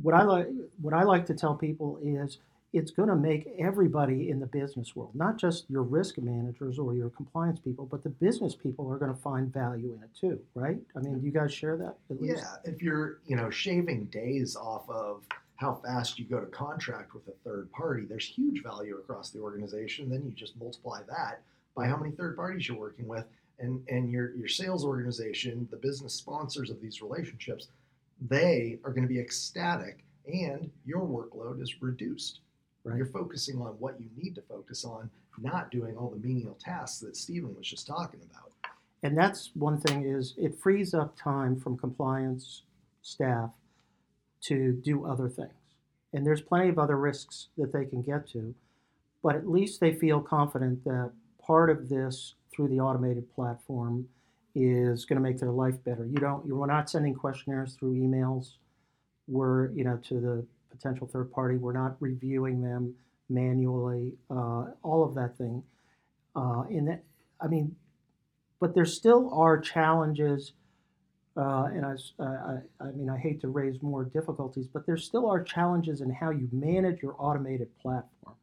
what 0.02 0.14
i 0.14 0.22
like 0.22 0.46
what 0.80 0.94
i 0.94 1.02
like 1.02 1.26
to 1.26 1.34
tell 1.34 1.54
people 1.54 1.98
is 2.02 2.38
it's 2.72 2.92
going 2.92 3.08
to 3.08 3.16
make 3.16 3.48
everybody 3.58 4.30
in 4.30 4.38
the 4.38 4.46
business 4.46 4.94
world 4.94 5.10
not 5.14 5.36
just 5.36 5.68
your 5.68 5.82
risk 5.82 6.18
managers 6.18 6.78
or 6.78 6.94
your 6.94 7.10
compliance 7.10 7.58
people 7.58 7.86
but 7.90 8.02
the 8.02 8.08
business 8.08 8.54
people 8.54 8.90
are 8.90 8.96
going 8.96 9.12
to 9.12 9.20
find 9.20 9.52
value 9.52 9.92
in 9.96 10.02
it 10.02 10.10
too 10.18 10.38
right? 10.54 10.78
I 10.96 11.00
mean 11.00 11.18
do 11.18 11.26
you 11.26 11.32
guys 11.32 11.52
share 11.52 11.76
that 11.78 11.96
yeah 12.20 12.56
if 12.64 12.82
you're 12.82 13.18
you 13.26 13.36
know 13.36 13.50
shaving 13.50 14.04
days 14.06 14.56
off 14.56 14.88
of 14.88 15.22
how 15.56 15.74
fast 15.84 16.18
you 16.18 16.24
go 16.24 16.40
to 16.40 16.46
contract 16.46 17.12
with 17.12 17.26
a 17.28 17.32
third 17.44 17.70
party 17.72 18.04
there's 18.08 18.26
huge 18.26 18.62
value 18.62 18.96
across 18.96 19.30
the 19.30 19.40
organization 19.40 20.08
then 20.08 20.22
you 20.24 20.30
just 20.30 20.56
multiply 20.58 21.00
that 21.08 21.42
by 21.76 21.86
how 21.86 21.96
many 21.96 22.12
third 22.12 22.36
parties 22.36 22.68
you're 22.68 22.78
working 22.78 23.06
with 23.08 23.24
and 23.58 23.82
and 23.88 24.10
your 24.10 24.34
your 24.36 24.48
sales 24.48 24.84
organization 24.84 25.66
the 25.70 25.76
business 25.76 26.14
sponsors 26.14 26.70
of 26.70 26.80
these 26.80 27.02
relationships 27.02 27.68
they 28.20 28.78
are 28.84 28.90
going 28.90 29.02
to 29.02 29.08
be 29.08 29.20
ecstatic 29.20 30.04
and 30.26 30.70
your 30.84 31.02
workload 31.02 31.62
is 31.62 31.80
reduced. 31.82 32.40
Right. 32.82 32.96
you're 32.96 33.06
focusing 33.06 33.60
on 33.60 33.72
what 33.78 34.00
you 34.00 34.08
need 34.16 34.34
to 34.36 34.42
focus 34.42 34.86
on 34.86 35.10
not 35.38 35.70
doing 35.70 35.96
all 35.98 36.08
the 36.08 36.26
menial 36.26 36.56
tasks 36.58 37.00
that 37.00 37.14
stephen 37.14 37.54
was 37.54 37.68
just 37.68 37.86
talking 37.86 38.20
about. 38.30 38.52
And 39.02 39.16
that's 39.16 39.50
one 39.54 39.78
thing 39.80 40.04
is 40.04 40.34
it 40.38 40.58
frees 40.58 40.94
up 40.94 41.14
time 41.16 41.60
from 41.60 41.76
compliance 41.76 42.62
staff 43.02 43.50
to 44.42 44.72
do 44.82 45.04
other 45.04 45.28
things. 45.28 45.52
And 46.14 46.26
there's 46.26 46.40
plenty 46.40 46.70
of 46.70 46.78
other 46.78 46.96
risks 46.96 47.48
that 47.58 47.72
they 47.72 47.84
can 47.84 48.00
get 48.00 48.26
to 48.30 48.54
but 49.22 49.36
at 49.36 49.48
least 49.48 49.80
they 49.80 49.92
feel 49.92 50.20
confident 50.20 50.84
that 50.84 51.12
part 51.44 51.70
of 51.70 51.88
this 51.88 52.34
through 52.52 52.68
the 52.68 52.80
automated 52.80 53.32
platform 53.34 54.08
is 54.54 55.04
going 55.04 55.16
to 55.16 55.22
make 55.22 55.38
their 55.38 55.50
life 55.50 55.82
better. 55.84 56.06
You 56.06 56.18
don't, 56.18 56.46
you're 56.46 56.66
not 56.66 56.90
sending 56.90 57.14
questionnaires 57.14 57.74
through 57.74 57.94
emails. 57.94 58.54
We're, 59.28 59.70
you 59.72 59.84
know, 59.84 59.98
to 60.08 60.20
the 60.20 60.46
potential 60.70 61.06
third 61.06 61.30
party. 61.32 61.56
We're 61.56 61.72
not 61.72 61.96
reviewing 62.00 62.62
them 62.62 62.94
manually. 63.28 64.14
Uh, 64.30 64.66
all 64.82 65.04
of 65.04 65.14
that 65.14 65.36
thing. 65.38 65.62
Uh, 66.34 66.64
in 66.68 66.84
that, 66.86 67.02
I 67.40 67.46
mean, 67.46 67.76
but 68.60 68.74
there 68.74 68.84
still 68.84 69.32
are 69.32 69.58
challenges. 69.58 70.52
Uh, 71.36 71.68
and 71.72 71.86
I, 71.86 71.94
I, 72.22 72.58
I 72.80 72.90
mean, 72.90 73.08
I 73.08 73.16
hate 73.16 73.40
to 73.42 73.48
raise 73.48 73.80
more 73.82 74.04
difficulties, 74.04 74.66
but 74.66 74.84
there 74.84 74.96
still 74.96 75.30
are 75.30 75.42
challenges 75.42 76.00
in 76.00 76.10
how 76.10 76.30
you 76.30 76.48
manage 76.52 77.02
your 77.02 77.14
automated 77.18 77.68
platform, 77.78 78.34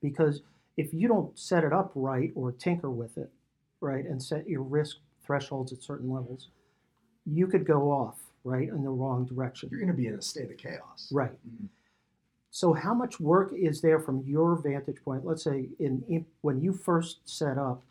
because 0.00 0.42
if 0.76 0.94
you 0.94 1.08
don't 1.08 1.36
set 1.36 1.64
it 1.64 1.72
up 1.72 1.90
right 1.94 2.30
or 2.36 2.52
tinker 2.52 2.88
with 2.88 3.18
it, 3.18 3.30
right, 3.80 4.04
and 4.04 4.22
set 4.22 4.48
your 4.48 4.62
risk 4.62 4.98
thresholds 5.30 5.72
at 5.72 5.80
certain 5.80 6.10
levels, 6.10 6.48
you 7.24 7.46
could 7.46 7.64
go 7.64 7.92
off, 7.92 8.16
right, 8.42 8.68
in 8.68 8.82
the 8.82 8.90
wrong 8.90 9.24
direction. 9.24 9.68
You're 9.70 9.78
going 9.78 9.92
to 9.92 9.96
be 9.96 10.08
in 10.08 10.14
a 10.14 10.22
state 10.22 10.50
of 10.50 10.56
chaos. 10.56 11.08
Right. 11.12 11.30
Mm-hmm. 11.30 11.66
So, 12.50 12.72
how 12.72 12.94
much 12.94 13.20
work 13.20 13.52
is 13.54 13.80
there 13.80 14.00
from 14.00 14.24
your 14.26 14.56
vantage 14.56 14.96
point? 15.04 15.24
Let's 15.24 15.44
say 15.44 15.68
in, 15.78 16.02
in 16.08 16.26
when 16.40 16.60
you 16.60 16.72
first 16.72 17.20
set 17.24 17.58
up, 17.58 17.84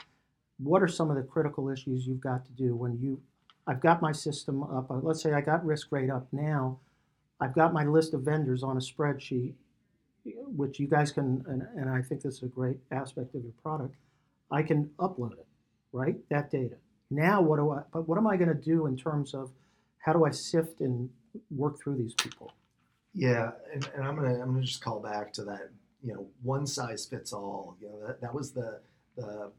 what 0.57 0.83
are 0.83 0.87
some 0.89 1.09
of 1.09 1.15
the 1.15 1.23
critical 1.23 1.69
issues 1.69 2.05
you've 2.05 2.19
got 2.19 2.45
to 2.45 2.51
do 2.51 2.75
when 2.75 2.99
you 2.99 3.21
I've 3.67 3.79
got 3.79 4.01
my 4.01 4.11
system 4.11 4.63
up. 4.63 4.91
uh, 4.91 4.95
Let's 4.95 5.21
say 5.21 5.31
I 5.31 5.39
got 5.41 5.65
risk 5.65 5.87
rate 5.91 6.09
up 6.09 6.27
now. 6.33 6.79
I've 7.39 7.55
got 7.55 7.71
my 7.71 7.85
list 7.85 8.13
of 8.13 8.23
vendors 8.23 8.63
on 8.63 8.75
a 8.75 8.81
spreadsheet, 8.81 9.53
which 10.25 10.77
you 10.77 10.87
guys 10.87 11.11
can, 11.11 11.45
and, 11.47 11.61
and 11.77 11.89
I 11.89 12.01
think 12.01 12.21
this 12.21 12.35
is 12.37 12.43
a 12.43 12.47
great 12.47 12.77
aspect 12.91 13.33
of 13.35 13.43
your 13.43 13.53
product. 13.63 13.95
I 14.51 14.63
can 14.63 14.89
upload 14.99 15.33
it, 15.33 15.45
right? 15.93 16.17
That 16.29 16.51
data. 16.51 16.75
Now, 17.09 17.41
what 17.41 17.57
do 17.57 17.71
I? 17.71 17.81
But 17.91 18.07
what 18.07 18.17
am 18.17 18.27
I 18.27 18.37
going 18.37 18.49
to 18.49 18.53
do 18.55 18.85
in 18.85 18.95
terms 18.97 19.33
of 19.33 19.51
how 19.99 20.13
do 20.13 20.25
I 20.25 20.31
sift 20.31 20.79
and 20.79 21.09
work 21.51 21.79
through 21.81 21.97
these 21.97 22.13
people? 22.13 22.51
Yeah, 23.13 23.51
and, 23.73 23.89
and 23.95 24.03
I'm 24.03 24.15
gonna 24.15 24.39
I'm 24.39 24.53
gonna 24.53 24.61
just 24.61 24.83
call 24.83 24.99
back 24.99 25.33
to 25.33 25.43
that. 25.45 25.69
You 26.03 26.13
know, 26.13 26.27
one 26.43 26.67
size 26.67 27.05
fits 27.05 27.33
all. 27.33 27.75
You 27.81 27.87
know, 27.89 28.07
that, 28.07 28.21
that 28.21 28.33
was 28.33 28.51
the 28.51 28.79
the 29.17 29.51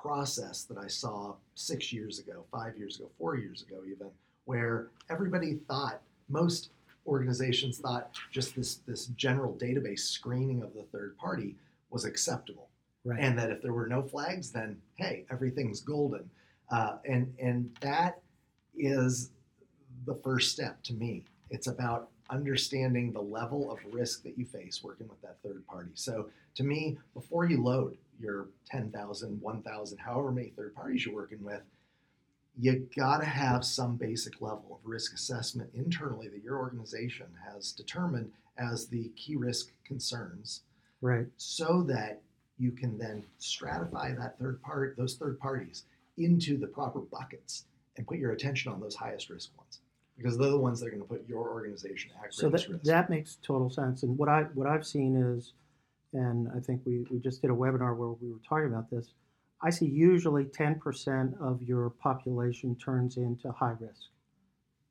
process 0.00 0.64
that 0.64 0.78
I 0.78 0.86
saw 0.86 1.34
six 1.54 1.92
years 1.92 2.18
ago, 2.18 2.44
five 2.52 2.76
years 2.78 2.96
ago, 2.98 3.10
four 3.18 3.36
years 3.36 3.62
ago, 3.62 3.80
even, 3.84 4.08
where 4.46 4.88
everybody 5.10 5.54
thought 5.68 6.00
most 6.28 6.70
organizations 7.06 7.78
thought 7.78 8.10
just 8.30 8.54
this 8.54 8.76
this 8.86 9.06
general 9.06 9.54
database 9.60 10.00
screening 10.00 10.62
of 10.62 10.72
the 10.72 10.84
third 10.84 11.16
party 11.18 11.56
was 11.90 12.04
acceptable, 12.04 12.68
Right. 13.04 13.18
and 13.20 13.36
that 13.38 13.50
if 13.50 13.60
there 13.62 13.72
were 13.72 13.88
no 13.88 14.02
flags, 14.02 14.52
then 14.52 14.80
hey, 14.96 15.26
everything's 15.30 15.80
golden, 15.80 16.30
uh, 16.72 16.96
and 17.04 17.32
and 17.38 17.70
that 17.80 18.20
is 18.76 19.30
the 20.06 20.14
first 20.14 20.50
step 20.50 20.82
to 20.84 20.94
me. 20.94 21.24
It's 21.50 21.68
about 21.68 22.08
understanding 22.30 23.12
the 23.12 23.20
level 23.20 23.70
of 23.70 23.78
risk 23.92 24.22
that 24.22 24.38
you 24.38 24.46
face 24.46 24.82
working 24.82 25.06
with 25.06 25.20
that 25.20 25.36
third 25.44 25.66
party. 25.66 25.90
So 25.94 26.30
to 26.54 26.64
me, 26.64 26.98
before 27.14 27.44
you 27.44 27.62
load 27.62 27.96
your 28.18 28.46
10,000, 28.70 29.40
1,000, 29.40 29.98
however 29.98 30.32
many 30.32 30.48
third 30.48 30.74
parties 30.74 31.04
you're 31.04 31.14
working 31.14 31.44
with, 31.44 31.60
you 32.58 32.88
got 32.96 33.18
to 33.18 33.26
have 33.26 33.64
some 33.64 33.96
basic 33.96 34.40
level 34.40 34.64
of 34.70 34.90
risk 34.90 35.14
assessment 35.14 35.70
internally 35.74 36.28
that 36.28 36.42
your 36.42 36.58
organization 36.58 37.26
has 37.46 37.72
determined 37.72 38.30
as 38.58 38.86
the 38.86 39.10
key 39.16 39.36
risk 39.36 39.72
concerns 39.84 40.62
right. 41.00 41.26
so 41.36 41.82
that 41.82 42.22
you 42.58 42.70
can 42.70 42.98
then 42.98 43.24
stratify 43.40 44.16
that 44.16 44.38
third 44.38 44.60
part 44.62 44.94
those 44.96 45.14
third 45.14 45.38
parties 45.40 45.84
into 46.18 46.56
the 46.56 46.66
proper 46.66 47.00
buckets 47.00 47.64
and 47.96 48.06
put 48.06 48.18
your 48.18 48.32
attention 48.32 48.72
on 48.72 48.80
those 48.80 48.94
highest 48.94 49.30
risk 49.30 49.50
ones 49.56 49.80
because 50.16 50.36
they're 50.38 50.50
the 50.50 50.58
ones 50.58 50.80
that 50.80 50.86
are 50.86 50.90
going 50.90 51.02
to 51.02 51.08
put 51.08 51.26
your 51.28 51.48
organization 51.50 52.10
at 52.22 52.32
So 52.32 52.48
that, 52.48 52.68
risk. 52.68 52.82
that 52.84 53.10
makes 53.10 53.38
total 53.42 53.70
sense. 53.70 54.02
And 54.02 54.16
what 54.18 54.28
I 54.28 54.42
what 54.54 54.66
I've 54.66 54.86
seen 54.86 55.16
is, 55.16 55.52
and 56.12 56.48
I 56.54 56.60
think 56.60 56.82
we, 56.84 57.04
we 57.10 57.18
just 57.18 57.40
did 57.42 57.50
a 57.50 57.54
webinar 57.54 57.96
where 57.96 58.10
we 58.10 58.30
were 58.30 58.40
talking 58.48 58.66
about 58.66 58.90
this. 58.90 59.12
I 59.64 59.70
see 59.70 59.86
usually 59.86 60.44
10% 60.44 61.40
of 61.40 61.62
your 61.62 61.90
population 61.90 62.74
turns 62.76 63.16
into 63.16 63.50
high 63.52 63.76
risk. 63.78 64.10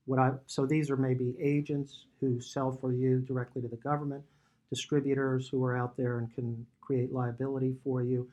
What 0.06 0.20
I 0.20 0.32
so 0.48 0.66
these 0.66 0.90
are 0.90 0.98
maybe 0.98 1.36
agents 1.40 2.06
who 2.20 2.40
sell 2.42 2.72
for 2.72 2.92
you 2.94 3.20
directly 3.20 3.62
to 3.62 3.68
the 3.68 3.78
government, 3.78 4.24
distributors 4.70 5.48
who 5.50 5.64
are 5.64 5.78
out 5.78 5.96
there 5.98 6.20
and 6.20 6.34
can 6.34 6.66
create 6.82 7.14
liability 7.14 7.76
for 7.84 8.02
you, 8.02 8.28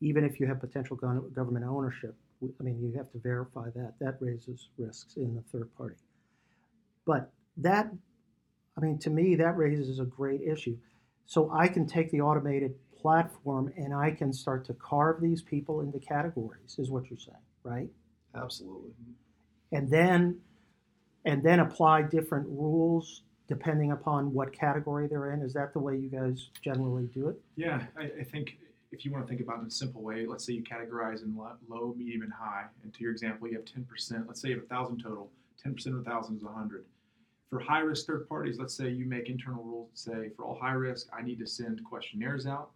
even 0.00 0.24
if 0.24 0.38
you 0.38 0.46
have 0.46 0.60
potential 0.60 0.96
government 0.96 1.64
ownership. 1.64 2.14
I 2.42 2.62
mean, 2.62 2.80
you 2.80 2.96
have 2.96 3.10
to 3.12 3.18
verify 3.18 3.68
that. 3.74 3.94
That 4.00 4.16
raises 4.20 4.68
risks 4.78 5.16
in 5.16 5.34
the 5.34 5.42
third 5.42 5.74
party. 5.76 5.96
But 7.04 7.32
that 7.56 7.90
I 8.78 8.80
mean, 8.80 8.98
to 9.00 9.10
me, 9.10 9.34
that 9.36 9.56
raises 9.56 9.98
a 9.98 10.04
great 10.04 10.40
issue. 10.40 10.76
So 11.26 11.50
I 11.52 11.66
can 11.66 11.86
take 11.86 12.10
the 12.12 12.20
automated 12.20 12.74
platform 12.96 13.72
and 13.76 13.92
I 13.92 14.12
can 14.12 14.32
start 14.32 14.64
to 14.66 14.74
carve 14.74 15.20
these 15.20 15.42
people 15.42 15.80
into 15.80 15.98
categories, 15.98 16.76
is 16.78 16.90
what 16.90 17.10
you're 17.10 17.18
saying, 17.18 17.36
right? 17.64 17.88
Absolutely. 18.36 18.92
And 19.72 19.90
then, 19.90 20.38
and 21.24 21.42
then 21.42 21.60
apply 21.60 22.02
different 22.02 22.46
rules 22.48 23.22
depending 23.48 23.92
upon 23.92 24.32
what 24.32 24.52
category 24.52 25.08
they're 25.08 25.32
in. 25.32 25.42
Is 25.42 25.54
that 25.54 25.72
the 25.72 25.80
way 25.80 25.96
you 25.96 26.08
guys 26.08 26.50
generally 26.62 27.08
do 27.12 27.28
it? 27.28 27.36
Yeah, 27.56 27.84
I, 27.98 28.04
I 28.20 28.24
think 28.24 28.58
if 28.90 29.04
you 29.04 29.12
want 29.12 29.24
to 29.24 29.28
think 29.28 29.40
about 29.40 29.58
it 29.58 29.62
in 29.62 29.66
a 29.66 29.70
simple 29.70 30.02
way, 30.02 30.26
let's 30.26 30.44
say 30.44 30.54
you 30.54 30.62
categorize 30.62 31.22
in 31.22 31.36
low, 31.68 31.94
medium, 31.96 32.22
and 32.22 32.32
high. 32.32 32.64
And 32.82 32.92
to 32.94 33.02
your 33.02 33.12
example, 33.12 33.48
you 33.48 33.54
have 33.56 33.64
10%. 33.64 34.26
Let's 34.26 34.40
say 34.40 34.48
you 34.48 34.54
have 34.54 34.64
1,000 34.68 35.02
total. 35.02 35.30
10% 35.64 35.86
of 35.88 35.94
1,000 36.06 36.36
is 36.36 36.42
100. 36.42 36.84
For 37.50 37.58
high 37.60 37.80
risk 37.80 38.06
third 38.06 38.28
parties, 38.28 38.58
let's 38.58 38.74
say 38.74 38.88
you 38.90 39.06
make 39.06 39.28
internal 39.28 39.62
rules 39.64 39.90
that 39.92 40.12
say 40.12 40.30
for 40.36 40.44
all 40.44 40.58
high 40.58 40.72
risk, 40.72 41.08
I 41.18 41.22
need 41.22 41.38
to 41.38 41.46
send 41.46 41.82
questionnaires 41.82 42.46
out, 42.46 42.70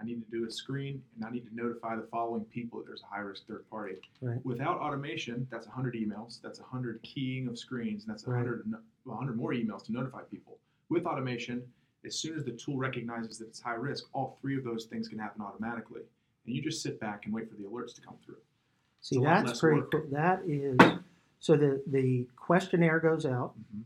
I 0.00 0.04
need 0.04 0.22
to 0.22 0.30
do 0.30 0.46
a 0.46 0.50
screen, 0.50 1.02
and 1.16 1.24
I 1.24 1.30
need 1.30 1.46
to 1.48 1.54
notify 1.54 1.96
the 1.96 2.06
following 2.10 2.44
people 2.44 2.78
that 2.78 2.86
there's 2.86 3.02
a 3.02 3.14
high 3.14 3.20
risk 3.20 3.46
third 3.46 3.68
party. 3.70 3.96
Right. 4.20 4.38
Without 4.44 4.78
automation, 4.78 5.46
that's 5.50 5.66
100 5.66 5.94
emails, 5.94 6.40
that's 6.42 6.60
100 6.60 7.02
keying 7.02 7.48
of 7.48 7.58
screens, 7.58 8.04
and 8.04 8.12
that's 8.12 8.26
100, 8.26 8.64
no- 8.66 8.78
100 9.04 9.36
more 9.36 9.52
emails 9.52 9.84
to 9.86 9.92
notify 9.92 10.22
people. 10.30 10.58
With 10.90 11.04
automation, 11.06 11.62
as 12.04 12.16
soon 12.16 12.36
as 12.36 12.44
the 12.44 12.52
tool 12.52 12.76
recognizes 12.76 13.38
that 13.38 13.48
it's 13.48 13.60
high 13.60 13.74
risk, 13.74 14.04
all 14.12 14.38
three 14.40 14.56
of 14.56 14.64
those 14.64 14.86
things 14.86 15.08
can 15.08 15.18
happen 15.18 15.42
automatically. 15.42 16.02
And 16.46 16.54
you 16.54 16.62
just 16.62 16.82
sit 16.82 17.00
back 17.00 17.26
and 17.26 17.34
wait 17.34 17.50
for 17.50 17.56
the 17.56 17.64
alerts 17.64 17.94
to 17.96 18.00
come 18.00 18.16
through. 18.24 18.36
See, 19.00 19.16
It's 19.16 19.24
a 19.24 19.28
lot 19.28 19.46
that's 19.46 19.60
pretty 19.60 19.82
cool. 19.92 20.04
That 20.10 20.42
is, 20.46 20.76
so 21.40 21.56
the, 21.56 21.82
the 21.86 22.26
questionnaire 22.36 23.00
goes 23.00 23.26
out, 23.26 23.54
mm-hmm. 23.58 23.82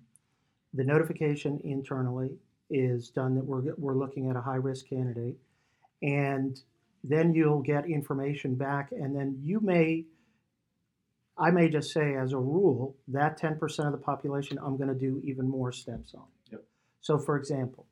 the 0.75 0.85
notification 0.85 1.61
internally 1.64 2.31
is 2.71 3.11
done 3.11 3.35
that 3.35 3.45
we're, 3.45 3.75
we're 3.76 3.95
looking 3.95 4.31
at 4.31 4.37
a 4.37 4.40
high 4.40 4.57
risk 4.57 4.88
candidate. 4.88 5.37
And 6.02 6.61
then 7.04 7.35
you'll 7.35 7.62
get 7.62 7.87
information 7.87 8.54
back, 8.54 8.92
and 8.92 9.14
then 9.14 9.38
you 9.42 9.61
may, 9.61 10.04
I 11.37 11.50
may 11.50 11.69
just 11.69 11.92
say 11.92 12.14
as 12.14 12.33
a 12.33 12.38
rule, 12.38 12.97
that 13.09 13.40
10% 13.40 13.87
of 13.87 13.92
the 13.92 13.99
population, 13.99 14.59
I'm 14.62 14.76
going 14.76 14.88
to 14.88 14.95
do 14.95 15.21
even 15.25 15.49
more 15.49 15.73
steps 15.73 16.14
on. 16.14 16.25
Yep. 16.50 16.62
So, 17.00 17.19
for 17.19 17.37
example, 17.37 17.87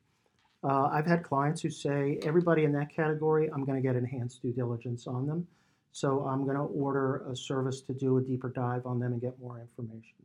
uh, 0.63 0.89
I've 0.91 1.05
had 1.05 1.23
clients 1.23 1.61
who 1.61 1.69
say, 1.69 2.19
everybody 2.23 2.63
in 2.63 2.71
that 2.73 2.93
category, 2.93 3.49
I'm 3.51 3.65
going 3.65 3.81
to 3.81 3.87
get 3.87 3.95
enhanced 3.95 4.41
due 4.41 4.53
diligence 4.53 5.07
on 5.07 5.25
them. 5.25 5.47
So, 5.91 6.25
I'm 6.25 6.45
going 6.45 6.55
to 6.55 6.63
order 6.63 7.23
a 7.29 7.35
service 7.35 7.81
to 7.81 7.93
do 7.93 8.17
a 8.17 8.21
deeper 8.21 8.49
dive 8.49 8.85
on 8.85 8.99
them 8.99 9.11
and 9.13 9.21
get 9.21 9.39
more 9.41 9.59
information. 9.59 10.15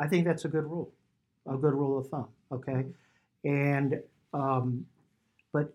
I 0.00 0.08
think 0.08 0.26
that's 0.26 0.44
a 0.44 0.48
good 0.48 0.64
rule, 0.64 0.92
a 1.46 1.56
good 1.56 1.74
rule 1.74 1.98
of 1.98 2.08
thumb. 2.08 2.28
Okay. 2.50 2.86
And, 3.44 4.00
um, 4.34 4.84
but, 5.52 5.72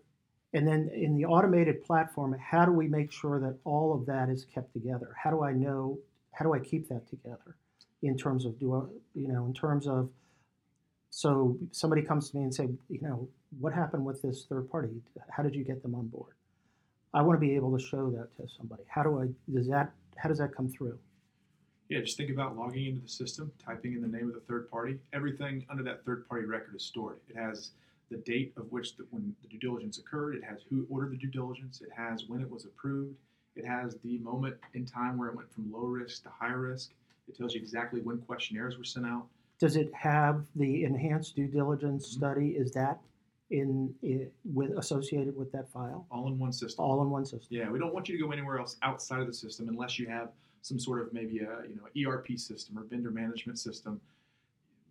and 0.52 0.66
then 0.68 0.90
in 0.94 1.16
the 1.16 1.24
automated 1.24 1.82
platform, 1.84 2.36
how 2.38 2.64
do 2.64 2.72
we 2.72 2.88
make 2.88 3.10
sure 3.10 3.40
that 3.40 3.56
all 3.64 3.94
of 3.94 4.04
that 4.06 4.28
is 4.28 4.44
kept 4.44 4.72
together? 4.72 5.14
How 5.16 5.30
do 5.30 5.42
I 5.42 5.52
know, 5.52 5.98
how 6.32 6.44
do 6.44 6.52
I 6.52 6.58
keep 6.58 6.88
that 6.88 7.08
together 7.08 7.56
in 8.02 8.18
terms 8.18 8.44
of, 8.44 8.58
do 8.58 8.74
I, 8.74 8.82
you 9.14 9.28
know, 9.28 9.46
in 9.46 9.54
terms 9.54 9.86
of, 9.86 10.10
so 11.14 11.58
somebody 11.72 12.00
comes 12.00 12.30
to 12.30 12.38
me 12.38 12.42
and 12.42 12.54
say, 12.54 12.70
you 12.88 13.00
know, 13.02 13.28
what 13.60 13.74
happened 13.74 14.02
with 14.02 14.22
this 14.22 14.46
third 14.48 14.70
party? 14.70 14.88
How 15.28 15.42
did 15.42 15.54
you 15.54 15.62
get 15.62 15.82
them 15.82 15.94
on 15.94 16.06
board? 16.06 16.32
I 17.12 17.20
want 17.20 17.38
to 17.38 17.46
be 17.46 17.54
able 17.54 17.76
to 17.76 17.84
show 17.84 18.08
that 18.12 18.34
to 18.38 18.50
somebody. 18.56 18.82
How 18.88 19.02
do 19.02 19.20
I, 19.20 19.26
does 19.52 19.68
that, 19.68 19.92
how 20.16 20.30
does 20.30 20.38
that 20.38 20.56
come 20.56 20.70
through? 20.70 20.98
Yeah, 21.90 22.00
just 22.00 22.16
think 22.16 22.30
about 22.30 22.56
logging 22.56 22.86
into 22.86 23.02
the 23.02 23.08
system, 23.08 23.52
typing 23.62 23.92
in 23.92 24.00
the 24.00 24.08
name 24.08 24.28
of 24.28 24.34
the 24.34 24.40
third 24.40 24.70
party. 24.70 24.96
Everything 25.12 25.66
under 25.68 25.82
that 25.82 26.02
third 26.06 26.26
party 26.26 26.46
record 26.46 26.74
is 26.74 26.82
stored. 26.82 27.18
It 27.28 27.36
has 27.36 27.72
the 28.10 28.16
date 28.16 28.54
of 28.56 28.72
which 28.72 28.96
the, 28.96 29.04
when 29.10 29.36
the 29.42 29.48
due 29.48 29.58
diligence 29.58 29.98
occurred. 29.98 30.34
It 30.34 30.44
has 30.44 30.60
who 30.70 30.86
ordered 30.88 31.12
the 31.12 31.18
due 31.18 31.28
diligence. 31.30 31.82
It 31.82 31.90
has 31.94 32.24
when 32.26 32.40
it 32.40 32.50
was 32.50 32.64
approved. 32.64 33.16
It 33.54 33.66
has 33.66 33.96
the 34.02 34.16
moment 34.20 34.56
in 34.72 34.86
time 34.86 35.18
where 35.18 35.28
it 35.28 35.36
went 35.36 35.52
from 35.52 35.70
low 35.70 35.80
risk 35.80 36.22
to 36.22 36.30
high 36.30 36.52
risk. 36.52 36.92
It 37.28 37.36
tells 37.36 37.52
you 37.52 37.60
exactly 37.60 38.00
when 38.00 38.16
questionnaires 38.16 38.78
were 38.78 38.84
sent 38.84 39.04
out. 39.04 39.26
Does 39.62 39.76
it 39.76 39.94
have 39.94 40.44
the 40.56 40.82
enhanced 40.82 41.36
due 41.36 41.46
diligence 41.46 42.08
Mhm. 42.08 42.16
study? 42.18 42.48
Is 42.56 42.72
that 42.72 43.00
in, 43.50 43.94
with 44.44 44.72
associated 44.76 45.36
with 45.36 45.52
that 45.52 45.68
file? 45.68 46.04
all 46.10 46.26
in 46.26 46.36
one 46.36 46.52
system. 46.52 46.84
All 46.84 47.00
in 47.00 47.10
one 47.10 47.24
system. 47.24 47.46
Yeah, 47.48 47.70
we 47.70 47.78
don't 47.78 47.94
want 47.94 48.08
you 48.08 48.18
to 48.18 48.24
go 48.24 48.32
anywhere 48.32 48.58
else 48.58 48.76
outside 48.82 49.20
of 49.20 49.28
the 49.28 49.32
system 49.32 49.68
unless 49.68 50.00
you 50.00 50.08
have 50.08 50.32
some 50.62 50.80
sort 50.80 51.00
of 51.00 51.12
maybe 51.12 51.38
a 51.38 51.62
you 51.68 51.76
know 51.76 51.86
ERP 52.10 52.36
system 52.36 52.76
or 52.76 52.82
vendor 52.82 53.12
management 53.12 53.56
system. 53.56 54.00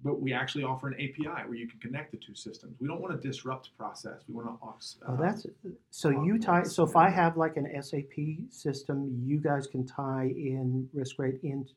But 0.06 0.22
we 0.22 0.32
actually 0.32 0.63
offer 0.63 0.88
an 0.88 0.94
API 0.94 1.42
where 1.48 1.56
you 1.56 1.68
can 1.68 1.80
connect 1.82 2.12
the 2.12 2.18
two 2.18 2.34
systems. 2.34 2.80
We 2.80 2.88
don't 2.88 3.01
want 3.01 3.13
to 3.22 3.28
disrupt 3.28 3.75
process. 3.78 4.24
We 4.30 4.36
want 4.36 4.48
to. 4.48 5.06
Uh, 5.06 5.12
Oh, 5.12 5.18
that's 5.18 5.46
so 5.90 6.24
you 6.24 6.40
tie. 6.40 6.63
So 6.63 6.86
if 6.86 6.96
I 6.96 7.10
have 7.10 7.36
like 7.36 7.58
an 7.58 7.68
SAP 7.84 8.16
system, 8.50 9.22
you 9.22 9.38
guys 9.42 9.68
can 9.68 9.86
tie 9.86 10.30
in 10.30 10.90
risk 10.94 11.20
rate 11.20 11.42
in, 11.44 11.68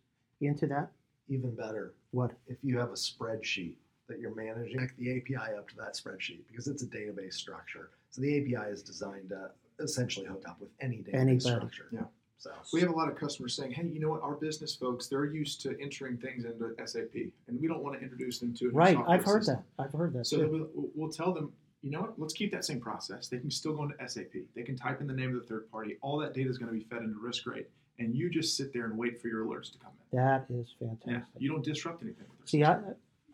into 0.41 0.69
that. 0.69 0.93
Even 1.29 1.55
better, 1.55 1.95
What? 2.11 2.33
if 2.47 2.59
you 2.63 2.79
have 2.79 2.91
a 2.91 2.95
spreadsheet 2.95 3.77
that 4.09 4.19
you're 4.21 4.35
managing, 4.35 4.75
connect 4.77 4.99
the 4.99 5.17
API 5.17 5.55
up 5.57 5.69
to 5.71 5.77
that 5.77 5.95
spreadsheet 5.95 6.41
because 6.49 6.69
it's 6.69 6.83
a 6.83 6.87
database 6.87 7.35
structure. 7.35 7.91
So 8.11 8.21
the 8.21 8.39
API 8.41 8.71
is 8.71 8.83
designed 8.83 9.31
to 9.31 9.51
essentially 9.81 10.27
hook 10.27 10.45
up 10.47 10.61
with 10.61 10.69
any 10.81 10.99
database 10.99 11.15
Anybody. 11.15 11.41
structure. 11.57 11.89
Yeah. 11.93 12.05
So 12.37 12.51
We 12.75 12.81
have 12.83 12.91
a 12.91 12.95
lot 12.95 13.09
of 13.11 13.17
customers 13.17 13.55
saying, 13.57 13.73
"Hey, 13.73 13.87
you 13.87 14.01
know 14.01 14.11
what? 14.11 14.21
Our 14.21 14.35
business 14.35 14.75
folks, 14.77 15.09
they're 15.09 15.25
used 15.25 15.63
to 15.63 15.81
entering 15.81 16.19
things 16.19 16.45
into 16.45 16.75
SAP, 16.87 17.33
and 17.49 17.59
we 17.59 17.67
don't 17.69 17.83
want 17.83 17.97
to 17.99 18.03
introduce 18.03 18.39
them 18.39 18.53
to 18.55 18.67
a 18.67 18.69
new 18.69 18.75
Right. 18.77 18.99
I've 19.09 19.25
heard 19.25 19.45
system." 19.45 19.65
that. 19.79 19.83
I've 19.85 19.93
heard 19.93 20.13
that 20.13 20.27
So 20.27 20.47
we'll, 20.47 20.91
we'll 20.95 21.11
tell 21.11 21.33
them, 21.33 21.55
you 21.81 21.91
know 21.91 22.03
what? 22.03 22.19
Let's 22.21 22.35
keep 22.35 22.53
that 22.53 22.67
same 22.67 22.81
process. 22.81 23.29
They 23.29 23.39
can 23.39 23.51
still 23.51 23.75
go 23.75 23.85
into 23.85 23.97
SAP. 24.09 24.33
They 24.55 24.63
can 24.63 24.77
type 24.77 25.01
in 25.01 25.07
the 25.07 25.15
name 25.15 25.35
of 25.35 25.41
the 25.41 25.47
third 25.49 25.71
party. 25.71 25.97
All 26.03 26.19
that 26.19 26.35
data 26.35 26.51
is 26.51 26.59
going 26.59 26.71
to 26.71 26.77
be 26.79 26.85
fed 26.85 27.03
into 27.03 27.19
risk 27.19 27.47
rate, 27.47 27.71
and 27.99 28.15
you 28.15 28.29
just 28.29 28.59
sit 28.59 28.75
there 28.75 28.85
and 28.85 28.99
wait 28.99 29.23
for 29.23 29.29
your 29.29 29.47
alerts 29.47 29.73
to 29.73 29.79
come 29.79 29.93
in. 29.93 30.04
That 30.15 30.47
is 30.51 30.75
Yeah, 30.81 30.89
fantastic. 31.05 31.43
you 31.43 31.51
don't 31.51 31.65
disrupt 31.65 32.03
anything. 32.03 32.27
With 32.39 32.49
See, 32.49 32.65
I. 32.65 32.79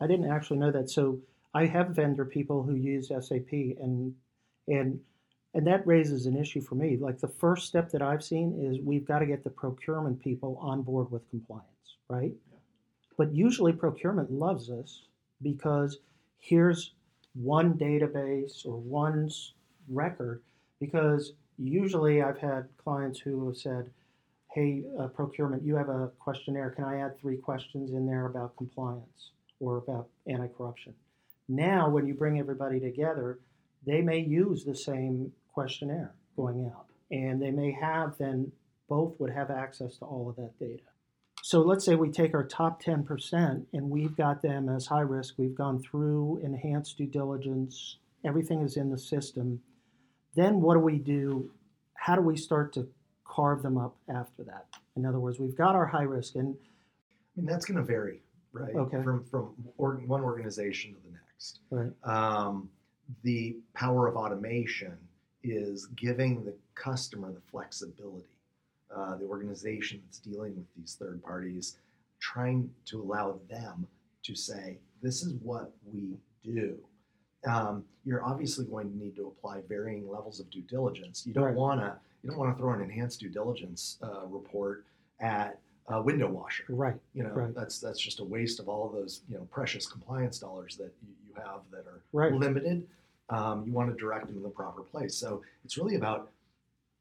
I 0.03 0.07
didn't 0.07 0.31
actually 0.31 0.59
know 0.59 0.71
that. 0.71 0.89
So 0.89 1.21
I 1.53 1.67
have 1.67 1.89
vendor 1.91 2.25
people 2.25 2.63
who 2.63 2.75
use 2.75 3.09
SAP, 3.09 3.53
and 3.53 4.15
and 4.67 4.99
and 5.53 5.67
that 5.67 5.87
raises 5.87 6.25
an 6.27 6.37
issue 6.37 6.63
for 6.63 6.75
me. 6.77 6.97
Like 6.97 7.19
the 7.19 7.29
first 7.29 7.67
step 7.67 7.91
that 7.91 8.01
I've 8.01 8.25
seen 8.25 8.55
is 8.67 8.79
we've 8.83 9.07
got 9.07 9.19
to 9.19 9.27
get 9.27 9.45
the 9.45 9.51
procurement 9.51 10.21
people 10.21 10.57
on 10.61 10.81
board 10.83 11.11
with 11.11 11.29
compliance, 11.29 11.97
right? 12.09 12.33
Yeah. 12.51 12.59
But 13.19 13.35
usually 13.35 13.73
procurement 13.73 14.31
loves 14.31 14.69
this 14.69 15.03
because 15.43 15.99
here's 16.39 16.95
one 17.35 17.75
database 17.75 18.65
or 18.65 18.79
one 18.79 19.29
record. 19.89 20.43
Because 20.79 21.33
usually 21.59 22.23
I've 22.23 22.39
had 22.39 22.69
clients 22.83 23.19
who 23.21 23.47
have 23.49 23.57
said, 23.57 23.91
"Hey, 24.55 24.85
uh, 24.99 25.09
procurement, 25.09 25.63
you 25.63 25.77
have 25.77 25.89
a 25.89 26.11
questionnaire. 26.19 26.71
Can 26.71 26.85
I 26.85 27.01
add 27.01 27.19
three 27.19 27.37
questions 27.37 27.93
in 27.93 28.07
there 28.07 28.27
about 28.27 28.57
compliance 28.57 29.33
or 29.59 29.79
about 29.79 30.09
anti-corruption?" 30.27 30.95
Now, 31.49 31.91
when 31.91 32.07
you 32.07 32.15
bring 32.15 32.39
everybody 32.39 32.79
together, 32.79 33.41
they 33.85 34.03
may 34.03 34.21
use 34.21 34.65
the 34.65 34.75
same 34.75 35.33
questionnaire 35.53 36.15
going 36.37 36.67
out, 36.67 36.87
and 37.11 37.41
they 37.41 37.51
may 37.51 37.73
have 37.73 38.17
then 38.19 38.53
both 38.89 39.19
would 39.21 39.31
have 39.31 39.51
access 39.51 39.97
to 39.99 40.05
all 40.05 40.29
of 40.29 40.37
that 40.37 40.59
data. 40.59 40.83
So 41.43 41.61
let's 41.61 41.85
say 41.85 41.95
we 41.95 42.11
take 42.11 42.35
our 42.35 42.45
top 42.45 42.83
10% 42.83 43.67
and 43.73 43.91
we've 43.91 44.17
got 44.17 44.43
them 44.43 44.69
as 44.69 44.87
high 44.87 45.01
risk. 45.01 45.35
We've 45.39 45.55
gone 45.55 45.81
through 45.81 46.41
enhanced 46.45 46.99
due 46.99 47.07
diligence, 47.07 47.97
everything 48.25 48.61
is 48.61 48.77
in 48.77 48.91
the 48.91 48.99
system. 48.99 49.61
Then 50.35 50.61
what 50.61 50.75
do 50.75 50.81
we 50.81 50.99
do? 50.99 51.51
How 51.95 52.15
do 52.15 52.21
we 52.21 52.37
start 52.37 52.73
to 52.75 52.89
carve 53.31 53.63
them 53.63 53.79
up 53.79 53.97
after 54.09 54.43
that? 54.45 54.67
In 54.97 55.07
other 55.07 55.21
words, 55.21 55.39
we've 55.39 55.57
got 55.57 55.75
our 55.75 55.87
high 55.87 56.03
risk, 56.03 56.35
and 56.35 56.55
I 57.37 57.41
mean, 57.41 57.47
that's 57.47 57.65
going 57.65 57.79
to 57.79 57.85
vary, 57.85 58.23
right? 58.53 58.75
Okay. 58.75 59.03
From 59.03 59.25
from 59.25 59.55
or, 59.79 59.97
one 60.07 60.23
organization 60.23 60.95
to 60.95 61.01
the 61.07 61.13
next. 61.13 61.61
right, 61.71 61.93
Um, 62.05 62.69
the 63.23 63.57
power 63.75 64.09
of 64.09 64.17
automation 64.17 64.97
is 65.43 65.87
giving 65.97 66.45
the 66.45 66.55
customer 66.75 67.33
the 67.33 67.41
flexibility. 67.51 68.27
Uh, 68.95 69.17
the 69.17 69.25
organization 69.25 70.03
that's 70.05 70.19
dealing 70.19 70.57
with 70.57 70.67
these 70.77 70.97
third 70.99 71.23
parties, 71.23 71.79
trying 72.19 72.69
to 72.85 73.01
allow 73.01 73.39
them 73.49 73.87
to 74.25 74.35
say, 74.35 74.79
"This 75.01 75.23
is 75.23 75.35
what 75.35 75.73
we 75.93 76.19
do." 76.43 76.77
Um, 77.47 77.85
you're 78.05 78.25
obviously 78.25 78.67
going 78.67 78.91
to 78.91 78.99
need 78.99 79.15
to 79.17 79.29
apply 79.29 79.61
varying 79.69 80.09
levels 80.09 80.41
of 80.41 80.51
due 80.51 80.63
diligence. 80.63 81.25
You 81.25 81.33
don't 81.33 81.45
Right. 81.45 81.55
want 81.55 81.81
to 81.81 81.99
you 82.23 82.31
don't 82.31 82.39
want 82.39 82.55
to 82.55 82.61
throw 82.61 82.73
an 82.73 82.81
enhanced 82.81 83.21
due 83.21 83.29
diligence 83.29 83.99
uh, 84.03 84.27
report 84.27 84.85
at 85.21 85.59
a 85.89 86.01
window 86.01 86.29
washer. 86.31 86.65
Right, 86.69 86.97
you 87.15 87.23
know 87.23 87.31
Right. 87.31 87.55
that's 87.55 87.79
that's 87.81 87.99
just 87.99 88.21
a 88.21 88.25
waste 88.25 88.61
of 88.61 88.69
all 88.69 88.87
of 88.87 88.93
those 88.93 89.23
you 89.29 89.37
know 89.37 89.47
precious 89.51 89.87
compliance 89.87 90.39
dollars 90.39 90.77
that 90.77 90.93
you, 91.03 91.09
you 91.29 91.35
have 91.37 91.61
that 91.71 91.87
are 91.87 92.01
Right. 92.13 92.33
limited. 92.33 92.87
Um, 93.29 93.65
you 93.67 93.73
want 93.73 93.91
to 93.91 93.97
direct 93.97 94.27
them 94.27 94.37
in 94.37 94.43
the 94.43 94.49
proper 94.49 94.83
place. 94.83 95.15
So 95.17 95.43
it's 95.65 95.79
really 95.79 95.95
about 95.95 96.31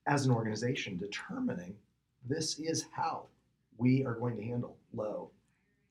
as 0.06 0.26
an 0.26 0.32
organization 0.32 0.98
determining 0.98 1.76
this 2.28 2.60
is 2.60 2.86
how 2.92 3.24
we 3.78 4.06
are 4.06 4.14
going 4.14 4.36
to 4.38 4.44
handle 4.44 4.76
low 4.94 5.30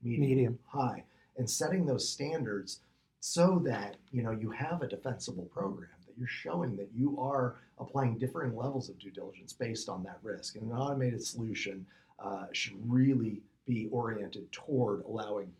medium, 0.02 0.28
medium, 0.28 0.58
high 0.66 1.02
and 1.36 1.48
setting 1.48 1.86
those 1.86 2.08
standards 2.08 2.80
so 3.20 3.60
that 3.64 3.96
you 4.12 4.22
know 4.22 4.30
you 4.30 4.50
have 4.50 4.82
a 4.82 4.86
defensible 4.88 5.44
program 5.52 5.88
you're 6.18 6.28
showing 6.28 6.76
that 6.76 6.88
you 6.94 7.18
are 7.20 7.57
applying 7.78 8.18
differing 8.18 8.57
levels 8.57 8.88
of 8.88 8.98
due 8.98 9.11
diligence 9.11 9.52
based 9.52 9.88
on 9.88 10.02
that 10.02 10.18
risk 10.22 10.57
and 10.57 10.70
an 10.70 10.76
automated 10.76 11.24
solution 11.24 11.87
uh, 12.18 12.46
should 12.52 12.74
really 12.85 13.42
be 13.66 13.88
oriented 13.92 14.50
toward 14.50 15.04
allowing 15.04 15.52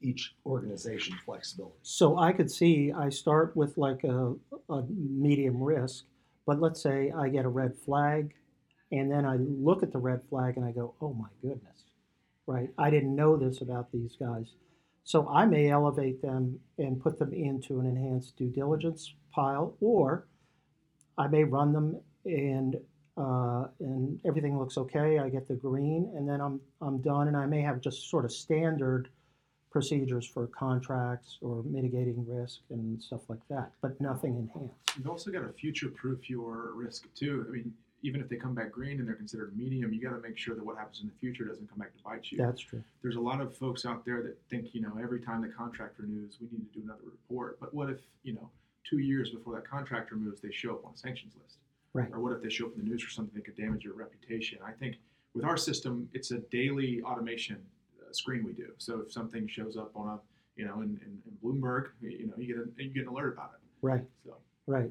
each 0.00 0.34
organization 0.44 1.16
flexibility 1.24 1.76
So 1.82 2.18
I 2.18 2.32
could 2.32 2.50
see 2.50 2.92
I 2.92 3.08
start 3.08 3.56
with 3.56 3.76
like 3.76 4.04
a, 4.04 4.34
a 4.68 4.82
medium 4.88 5.62
risk, 5.62 6.04
but 6.46 6.60
let's 6.60 6.82
say 6.82 7.12
I 7.16 7.28
get 7.28 7.44
a 7.44 7.48
red 7.48 7.74
flag, 7.84 8.34
and 8.92 9.10
then 9.10 9.24
I 9.24 9.36
look 9.36 9.82
at 9.82 9.92
the 9.92 9.98
red 9.98 10.20
flag 10.28 10.56
and 10.56 10.64
I 10.64 10.70
go, 10.72 10.94
oh 11.00 11.12
my 11.14 11.28
goodness, 11.42 11.84
right? 12.46 12.70
I 12.78 12.90
didn't 12.90 13.16
know 13.16 13.36
this 13.36 13.60
about 13.62 13.90
these 13.90 14.16
guys. 14.18 14.52
So 15.02 15.28
I 15.28 15.46
may 15.46 15.70
elevate 15.70 16.20
them 16.20 16.58
and 16.78 17.00
put 17.00 17.18
them 17.18 17.32
into 17.32 17.80
an 17.80 17.86
enhanced 17.86 18.36
due 18.36 18.50
diligence 18.50 19.14
pile, 19.36 19.76
or 19.80 20.26
I 21.18 21.26
may 21.28 21.44
run 21.44 21.72
them 21.72 21.88
and 22.24 22.76
uh, 23.18 23.64
and 23.80 24.20
everything 24.26 24.58
looks 24.58 24.76
okay. 24.76 25.18
I 25.18 25.28
get 25.30 25.48
the 25.48 25.54
green, 25.54 26.10
and 26.16 26.28
then 26.28 26.40
I'm 26.40 26.60
I'm 26.86 26.98
done, 27.12 27.28
and 27.28 27.36
I 27.36 27.46
may 27.46 27.62
have 27.62 27.80
just 27.80 28.10
sort 28.10 28.24
of 28.24 28.32
standard 28.32 29.08
procedures 29.70 30.26
for 30.26 30.46
contracts 30.48 31.38
or 31.42 31.62
mitigating 31.64 32.24
risk 32.26 32.60
and 32.70 33.00
stuff 33.08 33.22
like 33.28 33.44
that, 33.50 33.72
but 33.82 34.00
nothing 34.00 34.32
enhanced. 34.42 34.96
You've 34.96 35.10
also 35.14 35.30
got 35.30 35.42
to 35.46 35.52
future-proof 35.52 36.30
your 36.30 36.72
risk 36.74 37.00
too. 37.14 37.44
I 37.46 37.50
mean, 37.52 37.74
even 38.02 38.22
if 38.22 38.28
they 38.30 38.36
come 38.36 38.54
back 38.54 38.70
green 38.72 38.98
and 39.00 39.06
they're 39.06 39.20
considered 39.24 39.50
medium, 39.54 39.92
you 39.92 40.00
got 40.00 40.14
to 40.16 40.22
make 40.28 40.38
sure 40.38 40.54
that 40.54 40.64
what 40.64 40.76
happens 40.78 41.00
in 41.02 41.08
the 41.08 41.14
future 41.20 41.44
doesn't 41.44 41.68
come 41.68 41.78
back 41.78 41.92
to 41.94 42.02
bite 42.02 42.24
you. 42.30 42.38
That's 42.38 42.62
true. 42.62 42.82
There's 43.02 43.16
a 43.16 43.20
lot 43.30 43.40
of 43.42 43.54
folks 43.54 43.84
out 43.84 44.00
there 44.06 44.22
that 44.22 44.36
think, 44.48 44.74
you 44.74 44.80
know, 44.80 44.94
every 45.06 45.20
time 45.20 45.42
the 45.42 45.48
contract 45.48 45.98
renews, 45.98 46.38
we 46.40 46.46
need 46.52 46.72
to 46.72 46.78
do 46.78 46.84
another 46.84 47.04
report. 47.04 47.58
But 47.60 47.74
what 47.74 47.90
if, 47.90 48.00
you 48.22 48.34
know, 48.34 48.48
two 48.88 48.98
years 48.98 49.30
before 49.30 49.54
that 49.54 49.68
contract 49.68 50.10
removes, 50.10 50.40
they 50.40 50.50
show 50.50 50.74
up 50.74 50.84
on 50.84 50.92
a 50.94 50.96
sanctions 50.96 51.34
list? 51.42 51.58
Right. 51.92 52.08
Or 52.12 52.20
what 52.20 52.32
if 52.32 52.42
they 52.42 52.50
show 52.50 52.66
up 52.66 52.72
in 52.72 52.84
the 52.84 52.90
news 52.90 53.02
for 53.02 53.10
something 53.10 53.34
that 53.34 53.44
could 53.44 53.56
damage 53.56 53.84
your 53.84 53.94
reputation? 53.94 54.58
I 54.66 54.72
think 54.72 54.96
with 55.34 55.44
our 55.44 55.56
system, 55.56 56.08
it's 56.12 56.30
a 56.30 56.38
daily 56.50 57.02
automation 57.02 57.58
uh, 58.00 58.12
screen 58.12 58.44
we 58.44 58.52
do. 58.52 58.68
So 58.78 59.00
if 59.00 59.12
something 59.12 59.48
shows 59.48 59.76
up 59.76 59.92
on 59.94 60.08
a, 60.08 60.18
you 60.56 60.66
know, 60.66 60.82
in, 60.82 61.00
in, 61.04 61.18
in 61.26 61.36
Bloomberg, 61.42 61.88
you 62.00 62.26
know, 62.26 62.34
you 62.36 62.46
get 62.46 62.56
a, 62.56 62.82
you 62.82 62.90
get 62.90 63.02
an 63.04 63.08
alert 63.08 63.32
about 63.32 63.52
it. 63.54 63.60
Right. 63.82 64.04
So 64.24 64.36
Right. 64.66 64.90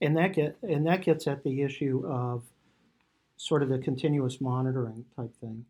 And 0.00 0.16
that 0.16 0.34
get 0.34 0.58
and 0.62 0.86
that 0.86 1.02
gets 1.02 1.26
at 1.26 1.44
the 1.44 1.62
issue 1.62 2.04
of 2.06 2.44
sort 3.36 3.62
of 3.62 3.68
the 3.68 3.78
continuous 3.78 4.40
monitoring 4.40 5.04
type 5.14 5.34
thing. 5.40 5.64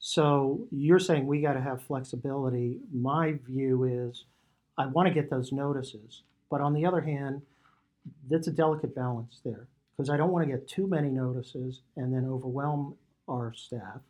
So 0.00 0.66
you're 0.70 0.98
saying 0.98 1.26
we 1.26 1.40
got 1.40 1.52
to 1.52 1.60
have 1.60 1.82
flexibility. 1.82 2.80
My 2.92 3.34
view 3.46 3.84
is 3.84 4.24
I 4.76 4.86
want 4.86 5.08
to 5.08 5.14
get 5.14 5.30
those 5.30 5.52
notices, 5.52 6.22
but 6.50 6.60
on 6.60 6.74
the 6.74 6.84
other 6.84 7.00
hand, 7.00 7.42
that's 8.28 8.48
a 8.48 8.50
delicate 8.52 8.94
balance 8.94 9.40
there 9.44 9.68
because 9.96 10.10
I 10.10 10.16
don't 10.16 10.30
want 10.30 10.46
to 10.46 10.50
get 10.52 10.66
too 10.68 10.86
many 10.86 11.08
notices 11.08 11.80
and 11.96 12.12
then 12.12 12.26
overwhelm 12.28 12.96
our 13.28 13.52
staff, 13.54 14.00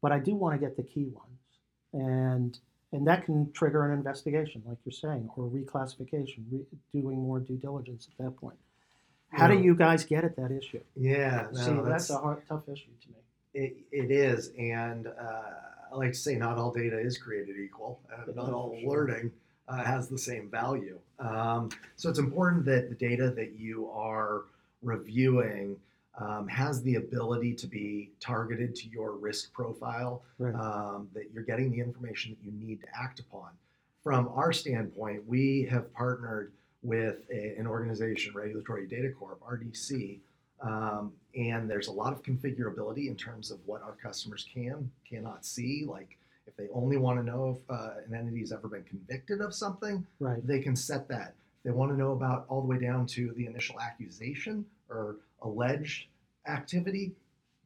but 0.00 0.12
I 0.12 0.18
do 0.18 0.34
want 0.34 0.58
to 0.58 0.64
get 0.64 0.76
the 0.76 0.82
key 0.82 1.06
ones. 1.06 1.40
And 1.92 2.58
and 2.92 3.06
that 3.06 3.24
can 3.24 3.50
trigger 3.52 3.84
an 3.84 3.92
investigation, 3.92 4.62
like 4.64 4.78
you're 4.84 4.92
saying, 4.92 5.28
or 5.36 5.44
reclassification, 5.50 6.44
re- 6.50 6.64
doing 6.94 7.18
more 7.18 7.40
due 7.40 7.56
diligence 7.56 8.08
at 8.10 8.24
that 8.24 8.36
point. 8.36 8.56
How 9.30 9.48
do 9.48 9.58
you 9.58 9.74
guys 9.74 10.04
get 10.04 10.24
at 10.24 10.36
that 10.36 10.52
issue? 10.52 10.80
yeah 10.94 11.50
See, 11.52 11.72
that's, 11.84 12.10
a 12.10 12.16
hard, 12.18 12.42
tough 12.48 12.62
issue 12.68 12.92
to 13.02 13.08
me. 13.08 13.16
It, 13.54 13.76
it 13.90 14.10
is, 14.10 14.52
and 14.58 15.08
uh, 15.08 15.90
I 15.92 15.96
like 15.96 16.12
to 16.12 16.18
say 16.18 16.36
not 16.36 16.58
all 16.58 16.72
data 16.72 16.98
is 16.98 17.18
created 17.18 17.56
equal, 17.58 18.00
and 18.26 18.36
not 18.36 18.52
all 18.52 18.74
Sure. 18.80 18.88
alerting 18.88 19.32
uh, 19.68 19.82
has 19.84 20.08
the 20.08 20.18
same 20.18 20.48
value. 20.50 20.98
Um, 21.18 21.70
so 21.96 22.08
it's 22.08 22.18
important 22.18 22.64
that 22.66 22.88
the 22.88 22.94
data 22.94 23.30
that 23.30 23.52
you 23.58 23.88
are 23.90 24.42
reviewing 24.82 25.76
um, 26.18 26.48
has 26.48 26.82
the 26.82 26.94
ability 26.94 27.52
to 27.54 27.66
be 27.66 28.10
targeted 28.20 28.74
to 28.76 28.88
your 28.88 29.12
risk 29.12 29.52
profile, 29.52 30.22
Right. 30.38 30.54
um, 30.54 31.08
that 31.14 31.30
you're 31.32 31.42
getting 31.42 31.70
the 31.70 31.80
information 31.80 32.34
that 32.38 32.46
you 32.50 32.52
need 32.66 32.80
to 32.80 32.86
act 32.98 33.20
upon. 33.20 33.50
From 34.02 34.28
our 34.28 34.52
standpoint, 34.52 35.26
we 35.26 35.66
have 35.70 35.92
partnered 35.92 36.52
with 36.82 37.16
a, 37.30 37.56
an 37.58 37.66
organization, 37.66 38.32
Regulatory 38.34 38.86
Data 38.86 39.10
Corp, 39.10 39.40
RDC, 39.40 40.18
um, 40.62 41.12
and 41.34 41.68
there's 41.68 41.88
a 41.88 41.92
lot 41.92 42.12
of 42.14 42.22
configurability 42.22 43.08
in 43.08 43.16
terms 43.16 43.50
of 43.50 43.58
what 43.66 43.82
our 43.82 43.92
customers 44.02 44.46
can, 44.52 44.90
cannot 45.06 45.44
see. 45.44 45.84
Like 45.86 46.16
if 46.46 46.56
they 46.56 46.68
only 46.72 46.96
want 46.96 47.18
to 47.18 47.24
know 47.24 47.58
if 47.58 47.70
uh, 47.70 47.90
an 48.06 48.14
entity 48.14 48.40
has 48.40 48.52
ever 48.52 48.68
been 48.68 48.84
convicted 48.84 49.40
of 49.40 49.54
something, 49.54 50.06
right. 50.20 50.46
they 50.46 50.60
can 50.60 50.76
set 50.76 51.08
that. 51.08 51.34
If 51.58 51.64
they 51.64 51.70
want 51.72 51.90
to 51.92 51.96
know 51.98 52.12
about 52.12 52.46
all 52.48 52.60
the 52.60 52.68
way 52.68 52.78
down 52.78 53.06
to 53.08 53.32
the 53.36 53.46
initial 53.46 53.80
accusation 53.80 54.64
or 54.88 55.16
alleged 55.42 56.06
activity, 56.46 57.12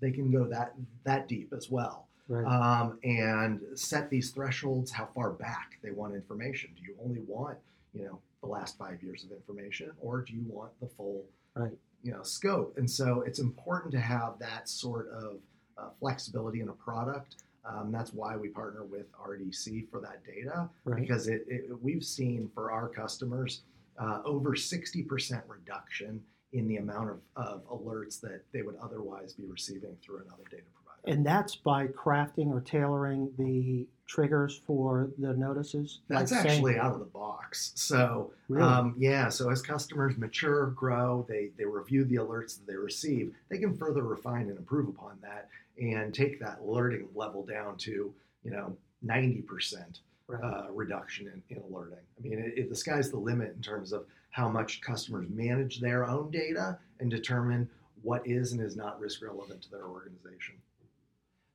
they 0.00 0.10
can 0.10 0.30
go 0.30 0.44
that 0.44 0.74
that 1.04 1.28
deep 1.28 1.52
as 1.54 1.70
well. 1.70 2.06
Right. 2.28 2.46
Um, 2.46 2.98
and 3.02 3.60
set 3.74 4.08
these 4.08 4.30
thresholds 4.30 4.92
how 4.92 5.08
far 5.14 5.30
back 5.30 5.78
they 5.82 5.90
want 5.90 6.14
information. 6.14 6.70
Do 6.76 6.82
you 6.82 6.94
only 7.04 7.20
want, 7.26 7.58
you 7.92 8.04
know, 8.04 8.20
the 8.40 8.46
last 8.46 8.78
five 8.78 9.02
years 9.02 9.24
of 9.24 9.32
information, 9.32 9.90
or 10.00 10.22
do 10.22 10.32
you 10.32 10.44
want 10.48 10.70
the 10.80 10.86
full, 10.86 11.24
Right. 11.54 11.76
you 12.04 12.12
know, 12.12 12.22
scope? 12.22 12.78
And 12.78 12.88
so 12.88 13.22
it's 13.22 13.40
important 13.40 13.90
to 13.92 14.00
have 14.00 14.38
that 14.38 14.68
sort 14.68 15.08
of 15.10 15.38
uh, 15.76 15.88
flexibility 15.98 16.60
in 16.60 16.68
a 16.68 16.72
product. 16.72 17.34
Um, 17.64 17.92
that's 17.92 18.12
why 18.12 18.36
we 18.36 18.48
partner 18.48 18.84
with 18.84 19.06
RDC 19.12 19.90
for 19.90 20.00
that 20.00 20.24
data 20.24 20.68
right. 20.84 21.00
because 21.00 21.28
it, 21.28 21.44
it, 21.46 21.64
we've 21.82 22.04
seen 22.04 22.50
for 22.54 22.72
our 22.72 22.88
customers 22.88 23.62
uh, 23.98 24.20
over 24.24 24.52
60% 24.52 25.42
reduction 25.46 26.22
in 26.52 26.66
the 26.66 26.78
amount 26.78 27.10
of, 27.10 27.20
of 27.36 27.68
alerts 27.68 28.20
that 28.20 28.42
they 28.52 28.62
would 28.62 28.76
otherwise 28.82 29.34
be 29.34 29.44
receiving 29.44 29.96
through 30.02 30.16
another 30.18 30.44
data 30.50 30.62
provider. 30.74 31.16
And 31.16 31.24
that's 31.24 31.56
by 31.56 31.86
crafting 31.86 32.48
or 32.48 32.60
tailoring 32.60 33.30
the 33.38 33.86
triggers 34.06 34.60
for 34.66 35.10
the 35.18 35.34
notices. 35.34 36.00
That's 36.08 36.32
like 36.32 36.42
saying- 36.42 36.54
actually 36.56 36.78
out 36.78 36.92
of 36.92 36.98
the 36.98 37.04
box. 37.04 37.72
So 37.76 38.32
Really? 38.48 38.64
um, 38.64 38.94
yeah, 38.98 39.28
so 39.28 39.50
as 39.50 39.62
customers 39.62 40.16
mature, 40.18 40.66
grow, 40.68 41.24
they 41.28 41.50
they 41.56 41.64
review 41.64 42.04
the 42.04 42.16
alerts 42.16 42.58
that 42.58 42.66
they 42.66 42.76
receive. 42.76 43.34
They 43.48 43.58
can 43.58 43.76
further 43.76 44.02
refine 44.02 44.48
and 44.48 44.58
improve 44.58 44.88
upon 44.88 45.18
that, 45.22 45.48
and 45.80 46.14
take 46.14 46.38
that 46.40 46.60
alerting 46.60 47.08
level 47.14 47.44
down 47.44 47.76
to 47.78 48.12
you 48.44 48.50
know 48.50 48.76
ninety 49.02 49.42
percent 49.42 50.00
Right. 50.30 50.44
uh, 50.44 50.70
reduction 50.70 51.26
in, 51.26 51.56
in 51.56 51.62
alerting. 51.64 51.98
I 52.16 52.22
mean, 52.22 52.38
it, 52.38 52.52
it, 52.56 52.68
the 52.68 52.76
sky's 52.76 53.10
the 53.10 53.18
limit 53.18 53.52
in 53.56 53.62
terms 53.62 53.92
of 53.92 54.04
how 54.30 54.48
much 54.48 54.80
customers 54.80 55.26
manage 55.28 55.80
their 55.80 56.06
own 56.08 56.30
data 56.30 56.78
and 57.00 57.10
determine 57.10 57.68
what 58.02 58.24
is 58.24 58.52
and 58.52 58.62
is 58.62 58.76
not 58.76 59.00
risk 59.00 59.22
relevant 59.22 59.60
to 59.62 59.70
their 59.70 59.86
organization. 59.86 60.54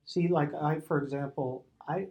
See, 0.04 0.28
like 0.28 0.52
I, 0.54 0.80
for 0.80 1.02
example, 1.02 1.64
I, 1.88 2.06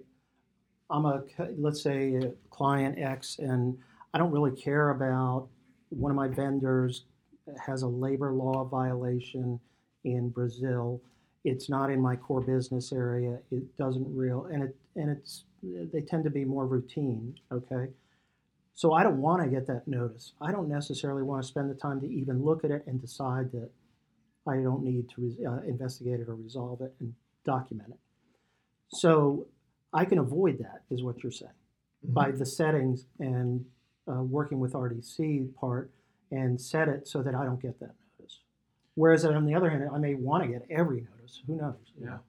I'm 0.89 1.05
a 1.05 1.23
let's 1.57 1.83
say 1.83 2.15
a 2.15 2.31
client 2.49 2.97
X, 2.97 3.37
and 3.37 3.77
I 4.15 4.17
don't 4.17 4.31
really 4.31 4.55
care 4.59 4.89
about 4.89 5.47
one 5.89 6.09
of 6.09 6.15
my 6.15 6.27
vendors 6.29 7.03
has 7.63 7.83
a 7.83 7.87
labor 7.87 8.33
law 8.33 8.63
violation 8.63 9.59
in 10.03 10.29
Brazil. 10.29 10.99
It's 11.45 11.69
not 11.69 11.91
in 11.91 12.01
my 12.01 12.15
core 12.15 12.41
business 12.41 12.91
area. 12.91 13.37
It 13.51 13.77
doesn't 13.77 14.07
real, 14.13 14.45
and 14.51 14.63
it 14.63 14.75
and 14.95 15.09
it's 15.09 15.45
they 15.63 16.01
tend 16.01 16.23
to 16.25 16.29
be 16.29 16.43
more 16.43 16.65
routine. 16.65 17.35
Okay, 17.51 17.87
so 18.73 18.93
I 18.93 19.03
don't 19.03 19.21
want 19.21 19.43
to 19.43 19.49
get 19.49 19.67
that 19.67 19.87
notice. 19.87 20.33
I 20.41 20.51
don't 20.51 20.67
necessarily 20.67 21.23
want 21.23 21.43
to 21.43 21.47
spend 21.47 21.69
the 21.69 21.75
time 21.75 22.01
to 22.01 22.07
even 22.07 22.43
look 22.43 22.63
at 22.63 22.71
it 22.71 22.83
and 22.87 22.99
decide 22.99 23.51
that 23.53 23.69
I 24.47 24.57
don't 24.57 24.83
need 24.83 25.07
to 25.11 25.21
res- 25.21 25.39
uh, 25.47 25.61
investigate 25.67 26.19
it 26.19 26.27
or 26.27 26.35
resolve 26.35 26.81
it 26.81 26.93
and 26.99 27.13
document 27.45 27.89
it. 27.91 27.99
So 28.89 29.47
I 29.93 30.05
can 30.05 30.17
avoid 30.17 30.57
that, 30.59 30.81
is 30.89 31.03
what 31.03 31.23
you're 31.23 31.31
saying, 31.31 31.51
by 32.03 32.31
the 32.31 32.45
settings 32.45 33.05
and 33.19 33.65
uh, 34.07 34.21
working 34.23 34.59
with 34.59 34.73
RDC 34.73 35.55
part 35.55 35.91
and 36.31 36.59
set 36.59 36.87
it 36.87 37.07
so 37.07 37.21
that 37.21 37.35
I 37.35 37.45
don't 37.45 37.61
get 37.61 37.79
that. 37.79 37.95
Whereas 38.95 39.25
on 39.25 39.45
the 39.45 39.53
other 39.53 39.69
hand, 39.69 39.87
I 39.93 39.97
may 39.97 40.15
want 40.15 40.43
to 40.43 40.49
get 40.49 40.65
every 40.69 41.01
notice. 41.01 41.41
Who 41.47 41.55
knows? 41.55 41.75
Yeah. 41.99 42.05
know? 42.07 42.19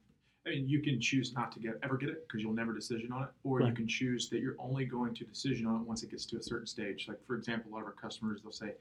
I 0.47 0.51
mean, 0.51 0.69
you 0.69 0.81
can 0.81 1.01
choose 1.01 1.33
not 1.35 1.51
to 1.53 1.59
get 1.59 1.75
ever 1.83 1.97
get 1.97 2.09
it 2.09 2.27
because 2.27 2.41
you'll 2.41 2.53
never 2.53 2.73
decision 2.73 3.11
on 3.13 3.25
it, 3.25 3.29
or 3.43 3.63
you 3.63 3.73
can 3.73 3.89
choose 3.89 4.29
that 4.29 4.39
you're 4.39 4.55
only 4.61 4.85
going 4.85 5.13
to 5.15 5.25
decision 5.25 5.67
on 5.67 5.81
it 5.81 5.87
once 5.87 6.05
it 6.05 6.11
gets 6.11 6.25
to 6.27 6.37
a 6.37 6.43
certain 6.43 6.69
stage. 6.69 7.07
Like 7.09 7.19
for 7.27 7.35
example, 7.35 7.73
a 7.73 7.75
lot 7.75 7.81
of 7.81 7.87
our 7.87 7.93
customers 7.93 8.43
they'll 8.43 8.53
say, 8.53 8.73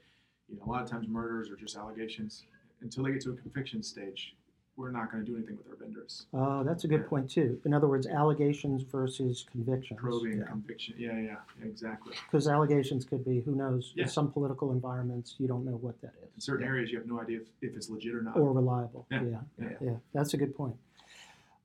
you 0.48 0.56
know, 0.56 0.62
a 0.64 0.70
lot 0.70 0.82
of 0.82 0.88
times 0.88 1.08
murders 1.08 1.50
are 1.50 1.56
just 1.56 1.76
allegations. 1.76 2.44
Until 2.82 3.04
they 3.04 3.12
get 3.12 3.22
to 3.22 3.30
a 3.30 3.34
conviction 3.34 3.82
stage, 3.82 4.36
we're 4.76 4.90
not 4.90 5.10
going 5.10 5.24
to 5.24 5.30
do 5.30 5.36
anything 5.36 5.56
with 5.56 5.66
our 5.68 5.76
vendors. 5.76 6.26
Uh, 6.34 6.62
that's 6.62 6.84
a 6.84 6.88
good 6.88 7.06
point 7.08 7.30
too. 7.30 7.58
In 7.64 7.72
other 7.72 7.88
words, 7.88 8.06
allegations 8.06 8.82
versus 8.82 9.46
convictions. 9.50 9.98
Probing, 10.00 10.38
Yeah. 10.38 10.44
conviction, 10.46 10.94
yeah, 10.98 11.18
yeah, 11.18 11.36
exactly. 11.64 12.14
Because 12.30 12.46
allegations 12.46 13.04
could 13.04 13.24
be, 13.24 13.40
who 13.40 13.54
knows, 13.54 13.92
Yeah. 13.96 14.04
in 14.04 14.08
some 14.10 14.30
political 14.30 14.72
environments, 14.72 15.34
you 15.38 15.48
don't 15.48 15.64
know 15.64 15.76
what 15.76 16.00
that 16.02 16.14
In 16.22 16.28
is. 16.36 16.44
certain 16.44 16.62
Yeah. 16.64 16.70
areas, 16.72 16.92
you 16.92 16.98
have 16.98 17.06
no 17.06 17.20
idea 17.20 17.40
if, 17.40 17.48
if 17.62 17.76
it's 17.76 17.88
legit 17.88 18.14
or 18.14 18.22
not. 18.22 18.36
Or 18.36 18.52
reliable. 18.52 19.06
Yeah. 19.10 19.22
yeah. 19.24 19.40
Yeah. 19.58 19.76
Yeah, 19.80 19.96
that's 20.12 20.34
a 20.34 20.36
good 20.36 20.54
point. 20.54 20.76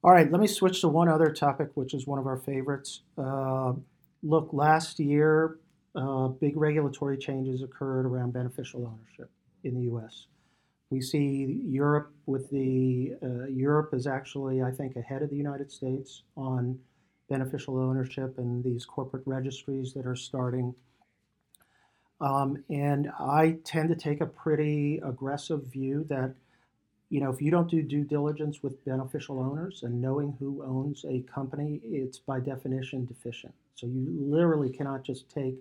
All 0.03 0.11
right, 0.11 0.31
let 0.31 0.41
me 0.41 0.47
switch 0.47 0.81
to 0.81 0.87
one 0.87 1.07
other 1.09 1.31
topic, 1.31 1.71
which 1.75 1.93
is 1.93 2.07
one 2.07 2.17
of 2.17 2.25
our 2.25 2.37
favorites. 2.37 3.01
Uh, 3.17 3.73
look, 4.23 4.51
last 4.53 4.99
year, 4.99 5.59
uh, 5.95 6.29
big 6.29 6.55
regulatory 6.57 7.17
changes 7.17 7.61
occurred 7.61 8.05
around 8.05 8.31
beneficial 8.33 8.87
ownership 8.87 9.29
in 9.63 9.75
the 9.75 9.81
U.S. 9.81 10.25
We 10.91 11.01
see 11.01 11.61
Europe 11.65 12.13
with 12.25 12.49
the 12.49 13.15
uh, 13.23 13.45
Europe 13.45 13.93
is 13.93 14.05
actually, 14.05 14.61
I 14.61 14.71
think, 14.71 14.97
ahead 14.97 15.21
of 15.23 15.29
the 15.29 15.37
United 15.37 15.71
States 15.71 16.23
on 16.35 16.77
beneficial 17.29 17.79
ownership 17.79 18.37
and 18.37 18.63
these 18.63 18.85
corporate 18.85 19.23
registries 19.25 19.93
that 19.93 20.05
are 20.05 20.17
starting. 20.17 20.75
Um, 22.19 22.63
and 22.69 23.09
I 23.19 23.57
tend 23.63 23.89
to 23.89 23.95
take 23.95 24.21
a 24.21 24.27
pretty 24.27 24.99
aggressive 25.03 25.63
view 25.65 26.05
that 26.09 26.35
you 27.11 27.19
know, 27.19 27.29
if 27.29 27.41
you 27.41 27.51
don't 27.51 27.69
do 27.69 27.81
due 27.81 28.05
diligence 28.05 28.63
with 28.63 28.85
beneficial 28.85 29.37
owners 29.37 29.83
and 29.83 30.01
knowing 30.01 30.33
who 30.39 30.63
owns 30.63 31.03
a 31.03 31.19
company, 31.23 31.81
it's 31.83 32.19
by 32.19 32.39
definition 32.39 33.05
deficient. 33.05 33.53
So 33.75 33.85
you 33.85 34.05
literally 34.17 34.69
cannot 34.69 35.03
just 35.03 35.29
take 35.29 35.55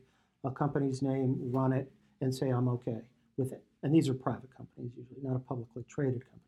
a 0.45 0.51
company's 0.53 1.03
name, 1.03 1.37
run 1.40 1.73
it, 1.73 1.90
and 2.21 2.33
say, 2.33 2.51
I'm 2.51 2.69
okay 2.69 3.01
with 3.37 3.53
it. 3.53 3.64
And 3.83 3.95
these 3.95 4.09
are 4.09 4.14
private 4.14 4.55
companies 4.57 4.93
usually, 4.97 5.21
not 5.23 5.37
a 5.37 5.40
publicly 5.40 5.85
traded 5.88 6.23
company, 6.25 6.43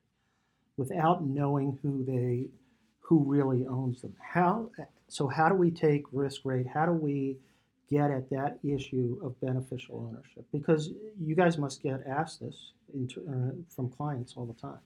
without 0.76 1.24
knowing 1.24 1.78
who 1.82 2.04
they 2.04 2.48
who 3.00 3.24
really 3.24 3.66
owns 3.66 4.02
them. 4.02 4.14
How 4.20 4.70
so 5.08 5.26
how 5.28 5.48
do 5.48 5.54
we 5.54 5.70
take 5.70 6.04
risk 6.12 6.42
rate? 6.44 6.66
How 6.66 6.86
do 6.86 6.92
we 6.92 7.36
get 7.90 8.10
at 8.10 8.30
that 8.30 8.58
issue 8.62 9.18
of 9.22 9.38
beneficial 9.40 10.08
ownership? 10.10 10.44
Because 10.52 10.90
you 11.20 11.34
guys 11.34 11.58
must 11.58 11.82
get 11.82 12.02
asked 12.06 12.40
this 12.40 12.72
into, 12.94 13.20
uh, 13.28 13.52
from 13.74 13.90
clients 13.90 14.34
all 14.36 14.46
the 14.46 14.54
time. 14.54 14.78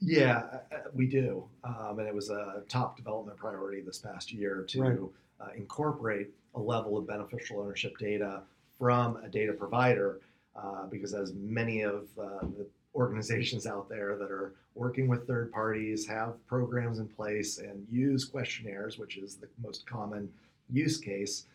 Yeah, 0.00 0.58
we 0.94 1.06
do. 1.06 1.44
Um, 1.62 2.00
and 2.00 2.08
it 2.08 2.14
was 2.14 2.30
a 2.30 2.64
top 2.68 2.96
development 2.96 3.38
priority 3.38 3.82
this 3.82 3.98
past 3.98 4.32
year 4.32 4.64
to 4.68 4.80
Right. 4.80 4.98
uh, 5.40 5.52
incorporate 5.56 6.30
a 6.56 6.60
level 6.60 6.98
of 6.98 7.06
beneficial 7.06 7.60
ownership 7.60 7.96
data 7.98 8.42
from 8.78 9.16
a 9.18 9.28
data 9.28 9.52
provider. 9.52 10.20
Uh, 10.54 10.86
because 10.86 11.14
as 11.14 11.32
many 11.34 11.82
of 11.82 12.08
uh, 12.20 12.40
the 12.58 12.66
organizations 12.94 13.66
out 13.66 13.88
there 13.88 14.16
that 14.16 14.30
are 14.30 14.52
working 14.74 15.08
with 15.08 15.26
third 15.26 15.50
parties 15.50 16.06
have 16.06 16.34
programs 16.46 16.98
in 16.98 17.08
place 17.08 17.58
and 17.58 17.86
use 17.90 18.24
questionnaires, 18.24 18.98
which 18.98 19.16
is 19.16 19.36
the 19.36 19.48
most 19.62 19.86
common 19.86 20.30
use 20.70 20.98
case, 20.98 21.46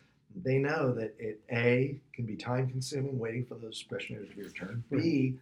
they 0.42 0.58
know 0.58 0.92
that 0.92 1.14
it 1.18 1.40
A 1.52 1.96
can 2.12 2.26
be 2.26 2.36
time 2.36 2.68
consuming 2.68 3.18
waiting 3.18 3.44
for 3.44 3.54
those 3.54 3.84
questionnaires 3.88 4.28
to 4.30 4.36
be 4.36 4.42
returned. 4.42 4.82
B 4.90 5.38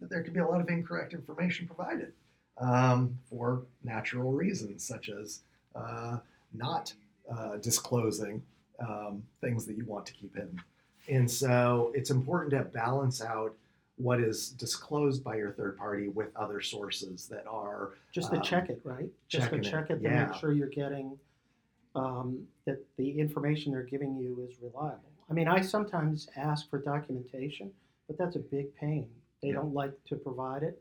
that 0.00 0.10
there 0.10 0.22
can 0.22 0.32
be 0.32 0.40
a 0.40 0.46
lot 0.46 0.60
of 0.60 0.68
incorrect 0.68 1.12
information 1.12 1.66
provided 1.66 2.12
um, 2.58 3.18
for 3.28 3.62
natural 3.82 4.32
reasons, 4.32 4.84
such 4.84 5.08
as 5.08 5.40
uh, 5.74 6.18
not 6.52 6.92
uh, 7.30 7.56
disclosing 7.56 8.42
um, 8.80 9.22
things 9.40 9.66
that 9.66 9.76
you 9.76 9.84
want 9.84 10.06
to 10.06 10.12
keep 10.12 10.34
hidden. 10.34 10.60
And 11.08 11.30
so 11.30 11.92
it's 11.94 12.10
important 12.10 12.50
to 12.52 12.62
balance 12.64 13.22
out 13.22 13.54
what 13.96 14.20
is 14.20 14.50
disclosed 14.50 15.24
by 15.24 15.36
your 15.36 15.52
third 15.52 15.76
party 15.76 16.08
with 16.08 16.28
other 16.36 16.60
sources 16.60 17.26
that 17.28 17.46
are 17.48 17.94
Just 18.12 18.30
to 18.30 18.36
Um, 18.36 18.42
check 18.42 18.70
it, 18.70 18.80
right? 18.84 19.08
Just 19.28 19.44
to 19.46 19.50
checking 19.56 19.58
it, 19.66 19.70
check 19.70 19.90
it 19.90 19.96
to 19.98 20.02
yeah. 20.02 20.26
make 20.26 20.34
sure 20.34 20.52
you're 20.52 20.68
getting 20.68 21.18
um, 21.94 22.46
that 22.64 22.78
the 22.96 23.18
information 23.18 23.72
they're 23.72 23.82
giving 23.82 24.16
you 24.16 24.46
is 24.48 24.60
reliable. 24.62 25.10
I 25.28 25.32
mean, 25.32 25.48
I 25.48 25.60
sometimes 25.60 26.28
ask 26.36 26.68
for 26.70 26.78
documentation, 26.78 27.72
but 28.06 28.16
that's 28.16 28.36
a 28.36 28.40
big 28.40 28.74
pain. 28.76 29.08
They 29.42 29.48
Yeah. 29.48 29.54
don't 29.54 29.74
like 29.74 29.92
to 30.04 30.16
provide 30.16 30.62
it. 30.62 30.80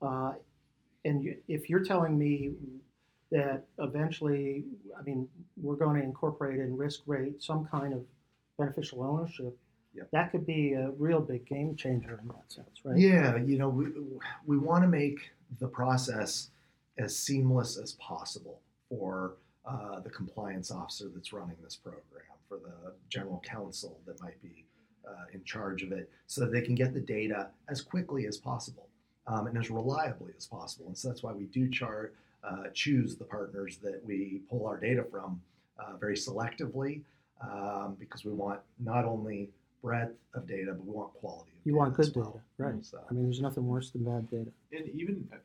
Uh, 0.00 0.34
and 1.04 1.22
you, 1.22 1.36
if 1.48 1.68
you're 1.68 1.84
telling 1.84 2.16
me 2.18 2.54
that 3.30 3.66
eventually, 3.78 4.64
I 4.98 5.02
mean, 5.02 5.28
we're 5.60 5.76
going 5.76 5.96
to 6.00 6.02
incorporate 6.02 6.60
in 6.60 6.76
risk 6.76 7.02
rate 7.06 7.42
some 7.42 7.66
kind 7.66 7.92
of 7.92 8.06
beneficial 8.62 9.02
ownership, 9.02 9.56
Yep. 9.94 10.10
that 10.12 10.30
could 10.30 10.46
be 10.46 10.74
a 10.74 10.90
real 10.98 11.20
big 11.20 11.46
game 11.46 11.74
changer 11.74 12.20
in 12.22 12.28
that 12.28 12.52
sense, 12.52 12.68
right? 12.84 12.98
Yeah, 12.98 13.36
you 13.38 13.56
know, 13.58 13.68
we, 13.70 13.86
we 14.46 14.58
want 14.58 14.84
to 14.84 14.88
make 14.88 15.30
the 15.58 15.66
process 15.66 16.50
as 16.98 17.16
seamless 17.18 17.78
as 17.78 17.92
possible 17.94 18.60
for 18.90 19.36
uh, 19.64 20.00
the 20.00 20.10
compliance 20.10 20.70
officer 20.70 21.06
that's 21.14 21.32
running 21.32 21.56
this 21.64 21.74
program, 21.74 22.04
for 22.48 22.58
the 22.58 22.92
general 23.08 23.42
counsel 23.44 23.98
that 24.06 24.20
might 24.20 24.40
be 24.42 24.64
uh, 25.08 25.24
in 25.32 25.42
charge 25.44 25.82
of 25.82 25.90
it, 25.90 26.10
so 26.26 26.42
that 26.42 26.52
they 26.52 26.60
can 26.60 26.74
get 26.74 26.92
the 26.92 27.00
data 27.00 27.48
as 27.68 27.80
quickly 27.80 28.26
as 28.26 28.36
possible 28.36 28.86
um, 29.26 29.46
and 29.46 29.56
as 29.56 29.70
reliably 29.70 30.32
as 30.36 30.46
possible. 30.46 30.86
And 30.86 30.96
so 30.96 31.08
that's 31.08 31.22
why 31.22 31.32
we 31.32 31.44
do 31.46 31.68
chart, 31.70 32.14
uh, 32.44 32.64
choose 32.74 33.16
the 33.16 33.24
partners 33.24 33.78
that 33.78 34.04
we 34.04 34.42
pull 34.50 34.66
our 34.66 34.76
data 34.78 35.02
from 35.10 35.40
uh, 35.78 35.96
very 35.96 36.14
selectively, 36.16 37.02
um, 37.40 37.96
because 37.98 38.24
we 38.24 38.32
want 38.32 38.60
not 38.80 39.04
only 39.04 39.50
breadth 39.82 40.16
of 40.34 40.46
data, 40.46 40.72
but 40.72 40.84
we 40.84 40.92
want 40.92 41.12
quality. 41.14 41.50
Of 41.50 41.56
data. 41.56 41.60
You 41.64 41.72
data 41.72 41.78
want 41.78 41.94
good 41.94 42.12
well. 42.16 42.42
data, 42.58 42.70
right? 42.74 42.84
So- 42.84 43.00
I 43.08 43.12
mean, 43.12 43.24
there's 43.24 43.40
nothing 43.40 43.66
worse 43.66 43.90
than 43.90 44.04
bad 44.04 44.28
data. 44.30 44.50
And 44.72 44.88
even 44.88 45.28
uh, 45.32 45.36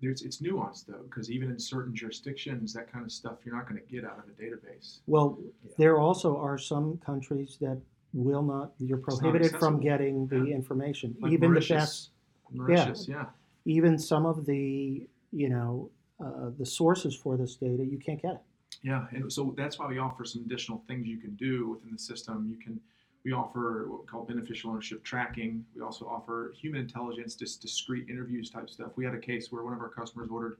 there's 0.00 0.22
it's 0.22 0.40
nuanced 0.40 0.86
though, 0.86 1.02
because 1.04 1.30
even 1.30 1.50
in 1.50 1.58
certain 1.58 1.94
jurisdictions, 1.94 2.72
that 2.74 2.92
kind 2.92 3.04
of 3.04 3.12
stuff 3.12 3.38
you're 3.44 3.54
not 3.54 3.68
going 3.68 3.80
to 3.80 3.86
get 3.92 4.04
out 4.04 4.18
of 4.18 4.24
a 4.28 4.42
database. 4.42 5.00
Well, 5.06 5.38
Yeah. 5.64 5.72
there 5.78 5.98
also 5.98 6.36
are 6.36 6.58
some 6.58 6.98
countries 6.98 7.56
that 7.60 7.80
will 8.12 8.42
not, 8.42 8.72
you're 8.78 8.98
not 8.98 9.04
prohibited 9.04 9.56
from 9.58 9.80
getting 9.80 10.26
the 10.28 10.42
Yeah. 10.44 10.54
information. 10.54 11.16
Like 11.20 11.32
even 11.32 11.50
Mauritius. 11.50 11.68
the 11.68 11.74
best, 11.76 12.10
Mauritius, 12.58 13.08
yeah. 13.08 13.26
even 13.64 13.98
some 13.98 14.26
of 14.26 14.44
the, 14.46 15.08
you 15.32 15.48
know, 15.48 15.90
uh, 16.24 16.50
the 16.58 16.66
sources 16.66 17.14
for 17.16 17.36
this 17.36 17.56
data, 17.56 17.84
you 17.84 17.98
can't 17.98 18.20
get 18.22 18.34
it. 18.34 18.40
Yeah, 18.80 19.06
and 19.12 19.30
so 19.32 19.54
that's 19.56 19.78
why 19.78 19.86
we 19.86 19.98
offer 19.98 20.24
some 20.24 20.42
additional 20.42 20.82
things 20.88 21.06
you 21.06 21.18
can 21.18 21.34
do 21.36 21.68
within 21.70 21.92
the 21.92 21.98
system. 21.98 22.48
You 22.50 22.56
can, 22.56 22.80
we 23.24 23.32
offer 23.32 23.86
what 23.88 24.00
we 24.00 24.06
call 24.06 24.24
beneficial 24.24 24.70
ownership 24.70 25.04
tracking. 25.04 25.64
We 25.76 25.82
also 25.82 26.06
offer 26.06 26.52
human 26.60 26.80
intelligence, 26.80 27.34
just 27.34 27.60
discrete 27.60 28.08
interviews 28.08 28.50
type 28.50 28.70
stuff. 28.70 28.92
We 28.96 29.04
had 29.04 29.14
a 29.14 29.18
case 29.20 29.52
where 29.52 29.62
one 29.62 29.74
of 29.74 29.80
our 29.80 29.88
customers 29.90 30.28
ordered 30.30 30.58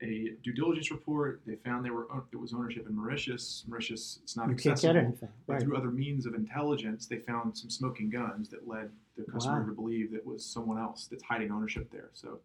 a 0.00 0.32
due 0.42 0.52
diligence 0.52 0.90
report. 0.90 1.42
They 1.46 1.54
found 1.56 1.84
there 1.84 1.92
were 1.92 2.08
it 2.32 2.36
was 2.36 2.52
ownership 2.52 2.88
in 2.88 2.96
Mauritius. 2.96 3.64
Mauritius, 3.68 4.18
it's 4.24 4.36
not 4.36 4.48
You 4.48 4.56
can't 4.56 4.72
accessible. 4.72 4.94
get 4.94 5.04
anything. 5.04 5.28
But 5.46 5.52
Right. 5.52 5.62
through 5.62 5.76
other 5.76 5.92
means 5.92 6.26
of 6.26 6.34
intelligence, 6.34 7.06
they 7.06 7.18
found 7.18 7.56
some 7.56 7.70
smoking 7.70 8.10
guns 8.10 8.48
that 8.48 8.66
led 8.66 8.90
the 9.16 9.22
customer 9.24 9.60
Wow. 9.60 9.66
to 9.66 9.72
believe 9.72 10.10
that 10.12 10.26
was 10.26 10.44
someone 10.44 10.78
else 10.78 11.06
that's 11.06 11.22
hiding 11.22 11.52
ownership 11.52 11.88
there. 11.92 12.08
So, 12.14 12.40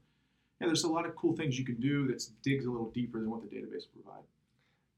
yeah, 0.62 0.67
there's 0.67 0.84
a 0.84 0.88
lot 0.91 1.08
of 1.08 1.15
cool 1.15 1.36
things 1.36 1.58
you 1.58 1.65
can 1.65 1.76
do 1.80 2.06
that 2.10 2.24
digs 2.43 2.65
a 2.65 2.70
little 2.72 2.91
deeper 2.91 3.20
than 3.22 3.32
what 3.32 3.41
the 3.41 3.48
database 3.48 3.88
will 3.96 4.04
provide. 4.04 4.24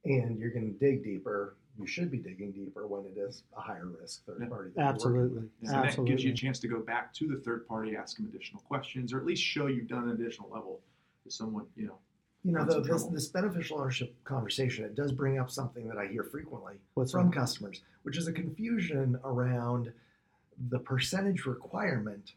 And 0.05 0.39
you're 0.39 0.51
going 0.51 0.73
to 0.73 0.79
dig 0.79 1.03
deeper. 1.03 1.55
You 1.77 1.87
should 1.87 2.11
be 2.11 2.17
digging 2.17 2.51
deeper 2.51 2.87
when 2.87 3.05
it 3.05 3.17
is 3.19 3.43
a 3.57 3.61
higher 3.61 3.87
risk 3.99 4.25
third 4.25 4.49
party. 4.49 4.71
that 4.75 4.81
you're 5.03 5.13
working 5.13 5.49
Absolutely. 5.61 5.67
And 5.67 5.83
that 5.89 6.05
gives 6.05 6.23
you 6.23 6.31
a 6.31 6.35
chance 6.35 6.59
to 6.59 6.67
go 6.67 6.79
back 6.79 7.13
to 7.15 7.27
the 7.27 7.37
third 7.37 7.67
party, 7.67 7.95
ask 7.95 8.17
them 8.17 8.27
additional 8.33 8.61
questions, 8.63 9.13
or 9.13 9.19
at 9.19 9.25
least 9.25 9.43
show 9.43 9.67
you've 9.67 9.87
done 9.87 10.03
an 10.09 10.11
additional 10.11 10.49
level 10.49 10.81
to 11.23 11.31
someone, 11.31 11.65
you 11.75 11.87
know. 11.87 11.97
You 12.45 12.53
know, 12.53 12.61
Lots 12.61 12.73
though, 12.75 12.81
this, 12.81 13.03
this 13.07 13.27
beneficial 13.27 13.79
ownership 13.79 14.15
conversation, 14.23 14.85
it 14.85 14.95
does 14.95 15.11
bring 15.11 15.39
up 15.39 15.51
something 15.51 15.87
that 15.89 15.97
I 15.97 16.07
hear 16.07 16.23
frequently 16.23 16.75
What's 16.93 17.11
from 17.11 17.29
that? 17.29 17.35
customers, 17.35 17.81
which 18.03 18.17
is 18.17 18.27
a 18.27 18.31
confusion 18.33 19.19
around 19.25 19.91
the 20.69 20.79
percentage 20.79 21.45
requirement 21.45 22.33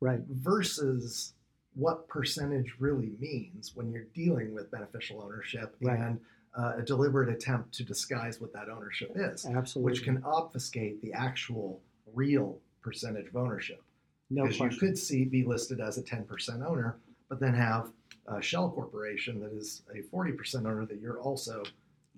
Right. 0.00 0.20
versus 0.28 1.32
what 1.74 2.06
percentage 2.06 2.74
really 2.78 3.12
means 3.18 3.74
when 3.74 3.90
you're 3.90 4.04
dealing 4.14 4.52
with 4.54 4.70
beneficial 4.70 5.22
ownership 5.22 5.74
Right. 5.80 5.98
and 5.98 6.20
uh, 6.56 6.74
a 6.78 6.82
deliberate 6.82 7.28
attempt 7.28 7.72
to 7.74 7.84
disguise 7.84 8.40
what 8.40 8.52
that 8.52 8.68
ownership 8.68 9.12
is, 9.14 9.44
Absolutely. 9.46 9.90
which 9.92 10.02
can 10.04 10.22
obfuscate 10.24 11.00
the 11.02 11.12
actual 11.12 11.80
real 12.14 12.58
percentage 12.82 13.26
of 13.28 13.36
ownership. 13.36 13.82
no 14.30 14.44
because 14.46 14.60
you 14.60 14.68
could 14.80 14.96
see 14.98 15.24
be 15.24 15.44
listed 15.44 15.80
as 15.80 15.98
a 15.98 16.02
10% 16.02 16.66
owner, 16.66 16.96
but 17.28 17.38
then 17.40 17.52
have 17.54 17.90
a 18.28 18.40
shell 18.40 18.70
corporation 18.70 19.38
that 19.40 19.52
is 19.52 19.82
a 19.94 20.00
40% 20.14 20.56
owner 20.66 20.86
that 20.86 21.00
you're 21.00 21.20
also 21.20 21.62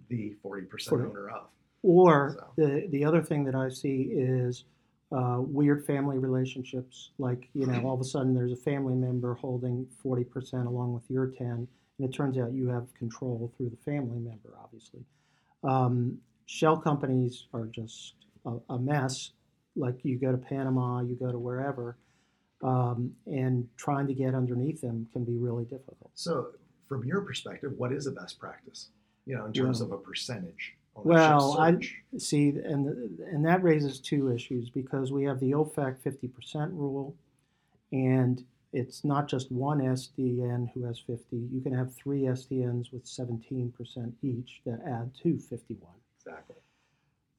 the 0.08 0.34
40% 0.44 0.88
Forty. 0.88 1.04
owner 1.04 1.28
of. 1.30 1.48
Or 1.82 2.36
So. 2.38 2.44
the 2.56 2.86
the 2.90 3.04
other 3.04 3.22
thing 3.22 3.44
that 3.44 3.54
I 3.54 3.68
see 3.68 4.02
is 4.12 4.64
uh, 5.12 5.38
weird 5.40 5.84
family 5.86 6.18
relationships. 6.18 7.10
Like 7.18 7.48
you 7.54 7.66
know, 7.66 7.80
all 7.86 7.94
of 7.94 8.00
a 8.00 8.04
sudden 8.04 8.34
there's 8.34 8.52
a 8.52 8.56
family 8.56 8.94
member 8.94 9.34
holding 9.34 9.86
forty 10.02 10.24
percent 10.24 10.66
along 10.66 10.92
with 10.94 11.04
your 11.10 11.26
ten, 11.28 11.68
and 11.98 12.08
it 12.08 12.12
turns 12.16 12.38
out 12.38 12.52
you 12.52 12.68
have 12.68 12.92
control 12.94 13.52
through 13.56 13.70
the 13.70 13.76
family 13.76 14.18
member. 14.18 14.54
Obviously, 14.62 15.00
um, 15.64 16.18
shell 16.46 16.76
companies 16.76 17.46
are 17.52 17.66
just 17.66 18.14
a, 18.46 18.56
a 18.70 18.78
mess. 18.78 19.30
Like 19.76 20.04
you 20.04 20.18
go 20.18 20.32
to 20.32 20.38
Panama, 20.38 21.00
you 21.00 21.14
go 21.14 21.30
to 21.30 21.38
wherever, 21.38 21.96
um, 22.62 23.12
and 23.26 23.68
trying 23.76 24.06
to 24.08 24.14
get 24.14 24.34
underneath 24.34 24.80
them 24.80 25.06
can 25.12 25.24
be 25.24 25.36
really 25.36 25.64
difficult. 25.64 26.10
So, 26.14 26.48
from 26.88 27.04
your 27.04 27.20
perspective, 27.20 27.72
what 27.76 27.92
is 27.92 28.06
a 28.06 28.12
best 28.12 28.38
practice? 28.38 28.88
You 29.26 29.36
know, 29.36 29.46
in 29.46 29.52
terms 29.52 29.80
Well- 29.80 29.92
of 29.92 30.00
a 30.00 30.02
percentage. 30.02 30.74
Well, 31.04 31.56
I- 31.60 31.78
See, 32.16 32.48
and 32.48 33.20
and 33.20 33.44
that 33.44 33.62
raises 33.62 34.00
two 34.00 34.32
issues 34.32 34.68
because 34.68 35.12
we 35.12 35.22
have 35.24 35.38
the 35.38 35.52
OFAC 35.54 36.00
50% 36.00 36.72
rule, 36.72 37.14
and 37.92 38.44
it's 38.72 39.04
not 39.04 39.28
just 39.28 39.50
one 39.50 39.80
SDN 39.80 40.70
who 40.74 40.84
has 40.84 40.98
50. 40.98 41.24
You 41.50 41.60
can 41.60 41.72
have 41.72 41.94
three 41.94 42.22
SDNs 42.22 42.92
with 42.92 43.04
17% 43.04 44.12
each 44.22 44.60
that 44.66 44.80
add 44.86 45.12
to 45.22 45.38
51. 45.38 45.90
exactly. 46.20 46.56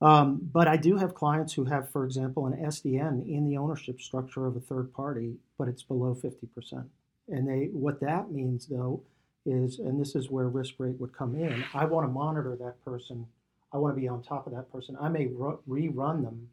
Um, 0.01 0.39
but 0.53 0.67
I 0.67 0.77
do 0.77 0.95
have 0.97 1.13
clients 1.13 1.53
who 1.53 1.65
have, 1.65 1.89
for 1.91 2.05
example, 2.05 2.47
an 2.47 2.53
SDN 2.53 3.27
in 3.27 3.47
the 3.49 3.57
ownership 3.57 4.01
structure 4.01 4.45
of 4.45 4.55
a 4.55 4.61
third 4.61 4.93
party, 4.93 5.35
but 5.57 5.67
it's 5.67 5.83
below 5.83 6.15
50%. 6.15 6.85
And 7.27 7.47
they, 7.47 7.69
what 7.73 7.99
that 7.99 8.31
means 8.31 8.65
though, 8.67 9.03
is, 9.45 9.79
and 9.79 9.99
this 9.99 10.15
is 10.15 10.29
where 10.29 10.47
risk 10.47 10.75
rate 10.77 10.99
would 10.99 11.13
come 11.15 11.35
in. 11.35 11.63
I 11.73 11.85
want 11.85 12.07
to 12.07 12.11
monitor 12.11 12.55
that 12.59 12.83
person. 12.83 13.27
I 13.73 13.77
want 13.77 13.95
to 13.95 14.01
be 14.01 14.07
on 14.07 14.23
top 14.23 14.47
of 14.47 14.53
that 14.53 14.71
person. 14.71 14.97
I 14.99 15.09
may 15.09 15.27
ru- 15.27 15.59
rerun 15.67 16.23
them, 16.23 16.49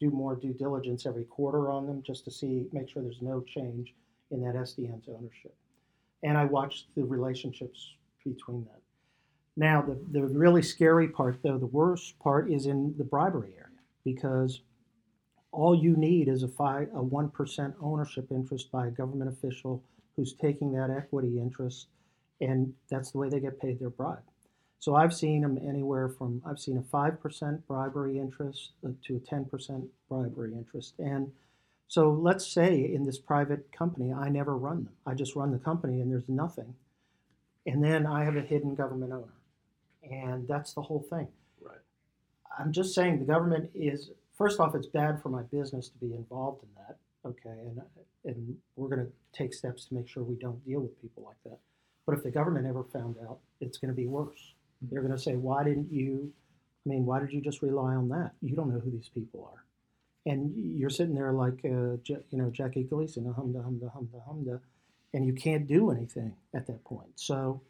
do 0.00 0.10
more 0.10 0.34
due 0.34 0.52
diligence 0.52 1.06
every 1.06 1.24
quarter 1.24 1.70
on 1.70 1.86
them 1.86 2.02
just 2.02 2.24
to 2.24 2.30
see, 2.30 2.66
make 2.72 2.88
sure 2.88 3.02
there's 3.02 3.22
no 3.22 3.40
change 3.42 3.94
in 4.30 4.40
that 4.42 4.54
SDN's 4.54 5.08
ownership. 5.08 5.54
And 6.22 6.36
I 6.36 6.44
watch 6.44 6.86
the 6.96 7.04
relationships 7.04 7.94
between 8.24 8.64
them. 8.64 8.74
Now, 9.56 9.82
the, 9.82 9.98
the 10.12 10.22
really 10.26 10.62
scary 10.62 11.08
part, 11.08 11.40
though, 11.42 11.58
the 11.58 11.66
worst 11.66 12.18
part 12.20 12.50
is 12.50 12.66
in 12.66 12.94
the 12.96 13.04
bribery 13.04 13.54
area 13.56 13.66
because 14.04 14.62
all 15.50 15.74
you 15.74 15.96
need 15.96 16.28
is 16.28 16.42
a, 16.42 16.48
five, 16.48 16.88
a 16.94 17.02
1% 17.02 17.74
ownership 17.82 18.30
interest 18.30 18.70
by 18.70 18.86
a 18.86 18.90
government 18.90 19.30
official 19.30 19.82
who's 20.14 20.34
taking 20.34 20.72
that 20.72 20.90
equity 20.90 21.38
interest, 21.40 21.88
and 22.40 22.72
that's 22.90 23.10
the 23.12 23.18
way 23.18 23.28
they 23.28 23.40
get 23.40 23.60
paid 23.60 23.78
their 23.80 23.90
bribe. 23.90 24.22
So 24.80 24.94
I've 24.94 25.14
seen 25.14 25.42
them 25.42 25.58
anywhere 25.58 26.08
from, 26.08 26.40
I've 26.46 26.58
seen 26.58 26.76
a 26.78 26.82
5% 26.82 27.66
bribery 27.66 28.18
interest 28.18 28.72
uh, 28.86 28.90
to 29.06 29.16
a 29.16 29.20
10% 29.20 29.88
bribery 30.08 30.52
interest. 30.52 30.94
And 30.98 31.32
so 31.88 32.10
let's 32.12 32.46
say 32.46 32.74
in 32.94 33.06
this 33.06 33.18
private 33.18 33.72
company, 33.72 34.12
I 34.12 34.28
never 34.28 34.56
run 34.56 34.84
them. 34.84 34.92
I 35.06 35.14
just 35.14 35.34
run 35.34 35.52
the 35.52 35.58
company 35.58 36.02
and 36.02 36.12
there's 36.12 36.28
nothing. 36.28 36.74
And 37.66 37.82
then 37.82 38.06
I 38.06 38.24
have 38.24 38.36
a 38.36 38.42
hidden 38.42 38.74
government 38.74 39.12
owner. 39.12 39.32
And 40.02 40.46
that's 40.46 40.74
the 40.74 40.82
whole 40.82 41.00
thing. 41.08 41.28
Right. 41.62 41.80
I'm 42.58 42.72
just 42.72 42.94
saying 42.94 43.18
the 43.18 43.24
government 43.24 43.70
is, 43.74 44.10
first 44.36 44.60
off, 44.60 44.74
it's 44.74 44.86
bad 44.86 45.22
for 45.22 45.30
my 45.30 45.42
business 45.42 45.88
to 45.88 45.98
be 45.98 46.14
involved 46.14 46.62
in 46.62 46.68
that. 46.76 46.98
Okay. 47.26 47.58
And, 47.58 47.80
and 48.24 48.56
we're 48.76 48.88
going 48.88 49.06
to 49.06 49.12
take 49.32 49.54
steps 49.54 49.86
to 49.86 49.94
make 49.94 50.08
sure 50.08 50.22
we 50.22 50.36
don't 50.36 50.62
deal 50.66 50.80
with 50.80 51.00
people 51.00 51.24
like 51.24 51.42
that. 51.44 51.58
But 52.04 52.16
if 52.16 52.22
the 52.22 52.30
government 52.30 52.66
ever 52.66 52.84
found 52.84 53.16
out, 53.26 53.38
it's 53.62 53.78
going 53.78 53.90
to 53.90 53.96
be 53.96 54.06
worse. 54.06 54.54
Mm-hmm. 54.84 54.92
They're 54.92 55.02
going 55.02 55.16
to 55.16 55.22
say, 55.22 55.36
why 55.36 55.64
didn't 55.64 55.90
you, 55.90 56.32
I 56.86 56.90
mean, 56.90 57.06
why 57.06 57.20
did 57.20 57.32
you 57.32 57.40
just 57.40 57.62
rely 57.62 57.94
on 57.94 58.10
that? 58.10 58.32
You 58.42 58.56
don't 58.56 58.70
know 58.72 58.80
who 58.80 58.90
these 58.90 59.10
people 59.12 59.50
are. 59.50 59.64
And 60.28 60.52
you're 60.78 60.90
sitting 60.90 61.14
there 61.14 61.32
like, 61.32 61.60
uh, 61.64 61.96
you 62.06 62.22
know, 62.32 62.50
Jackie 62.50 62.84
Gleason, 62.84 63.24
humda, 63.24 63.64
humda, 63.64 63.90
humda, 63.96 64.20
humda, 64.28 64.60
and 65.14 65.24
you 65.24 65.32
can't 65.32 65.66
do 65.66 65.90
anything 65.90 66.34
at 66.54 66.66
that 66.66 66.84
point. 66.84 67.12
So, 67.16 67.62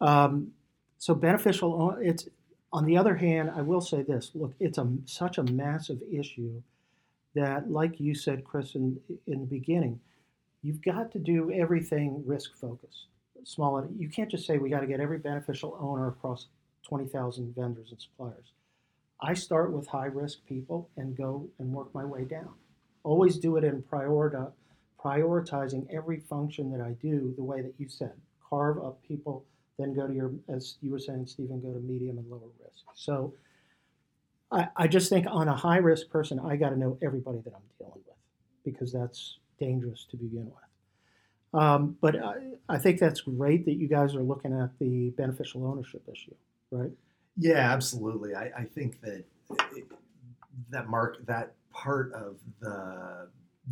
um, 0.00 0.52
so 0.98 1.14
beneficial. 1.14 1.96
It's 2.00 2.28
on 2.72 2.84
the 2.84 2.96
other 2.96 3.14
hand, 3.16 3.52
I 3.54 3.62
will 3.62 3.80
say 3.80 4.02
this: 4.02 4.32
look, 4.34 4.54
it's 4.58 4.78
a 4.78 4.86
such 5.04 5.38
a 5.38 5.44
massive 5.44 6.02
issue 6.10 6.62
that, 7.34 7.70
like 7.70 8.00
you 8.00 8.14
said, 8.14 8.44
Chris, 8.44 8.74
in 8.74 8.98
in 9.26 9.40
the 9.40 9.46
beginning, 9.46 10.00
you've 10.62 10.82
got 10.82 11.12
to 11.12 11.18
do 11.18 11.52
everything 11.52 12.24
risk 12.26 12.56
focused. 12.56 13.06
Small. 13.44 13.86
You 13.96 14.08
can't 14.08 14.30
just 14.30 14.46
say 14.46 14.58
we 14.58 14.70
got 14.70 14.80
to 14.80 14.88
get 14.88 14.98
every 14.98 15.18
beneficial 15.18 15.76
owner 15.80 16.08
across 16.08 16.46
twenty 16.82 17.06
thousand 17.06 17.54
vendors 17.54 17.92
and 17.92 18.00
suppliers. 18.00 18.52
I 19.20 19.34
start 19.34 19.72
with 19.72 19.86
high 19.86 20.06
risk 20.06 20.38
people 20.46 20.90
and 20.96 21.16
go 21.16 21.48
and 21.58 21.72
work 21.72 21.94
my 21.94 22.04
way 22.04 22.24
down. 22.24 22.50
Always 23.02 23.38
do 23.38 23.56
it 23.56 23.64
in 23.64 23.82
priorita, 23.82 24.52
prioritizing 25.02 25.86
every 25.92 26.20
function 26.20 26.70
that 26.72 26.80
I 26.80 26.92
do 27.00 27.32
the 27.36 27.44
way 27.44 27.62
that 27.62 27.74
you 27.78 27.88
said. 27.88 28.12
Carve 28.48 28.78
up 28.78 29.02
people, 29.06 29.44
then 29.78 29.94
go 29.94 30.06
to 30.06 30.14
your, 30.14 30.32
as 30.48 30.76
you 30.80 30.90
were 30.90 30.98
saying, 30.98 31.26
Stephen, 31.26 31.60
go 31.60 31.72
to 31.72 31.80
medium 31.80 32.18
and 32.18 32.28
lower 32.30 32.50
risk. 32.60 32.84
So 32.94 33.34
I, 34.50 34.68
I 34.76 34.86
just 34.86 35.08
think 35.08 35.26
on 35.28 35.48
a 35.48 35.56
high 35.56 35.78
risk 35.78 36.08
person, 36.10 36.38
I 36.38 36.56
got 36.56 36.70
to 36.70 36.78
know 36.78 36.98
everybody 37.02 37.38
that 37.44 37.54
I'm 37.54 37.62
dealing 37.78 38.02
with 38.06 38.16
because 38.64 38.92
that's 38.92 39.38
dangerous 39.58 40.06
to 40.10 40.16
begin 40.16 40.46
with. 40.46 41.60
Um, 41.60 41.96
but 42.00 42.22
I, 42.22 42.34
I 42.68 42.78
think 42.78 43.00
that's 43.00 43.22
great 43.22 43.64
that 43.64 43.74
you 43.74 43.88
guys 43.88 44.14
are 44.14 44.22
looking 44.22 44.52
at 44.52 44.78
the 44.78 45.10
beneficial 45.10 45.66
ownership 45.66 46.02
issue, 46.10 46.34
right? 46.70 46.90
Yeah, 47.36 47.72
absolutely. 47.72 48.34
I, 48.34 48.50
I 48.56 48.64
think 48.64 49.00
that 49.02 49.24
it, 49.76 49.86
that 50.70 50.88
mark 50.88 51.24
that 51.26 51.52
part 51.72 52.12
of 52.12 52.38
the 52.60 53.28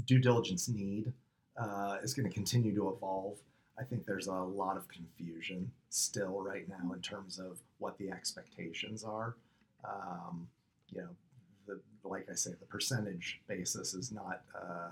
due 0.06 0.18
diligence 0.18 0.68
need 0.68 1.12
uh, 1.56 1.96
is 2.02 2.14
going 2.14 2.28
to 2.28 2.34
continue 2.34 2.74
to 2.74 2.90
evolve. 2.90 3.38
I 3.78 3.84
think 3.84 4.04
there's 4.06 4.26
a 4.26 4.32
lot 4.32 4.76
of 4.76 4.86
confusion 4.88 5.70
still 5.88 6.40
right 6.42 6.68
now 6.68 6.92
in 6.92 7.00
terms 7.00 7.38
of 7.38 7.58
what 7.78 7.96
the 7.98 8.10
expectations 8.10 9.02
are. 9.02 9.36
Um, 9.84 10.46
you 10.90 11.00
know, 11.00 11.08
the, 11.66 11.80
like 12.04 12.28
I 12.30 12.34
say, 12.34 12.50
the 12.60 12.66
percentage 12.66 13.40
basis 13.48 13.94
is 13.94 14.12
not 14.12 14.42
uh, 14.54 14.90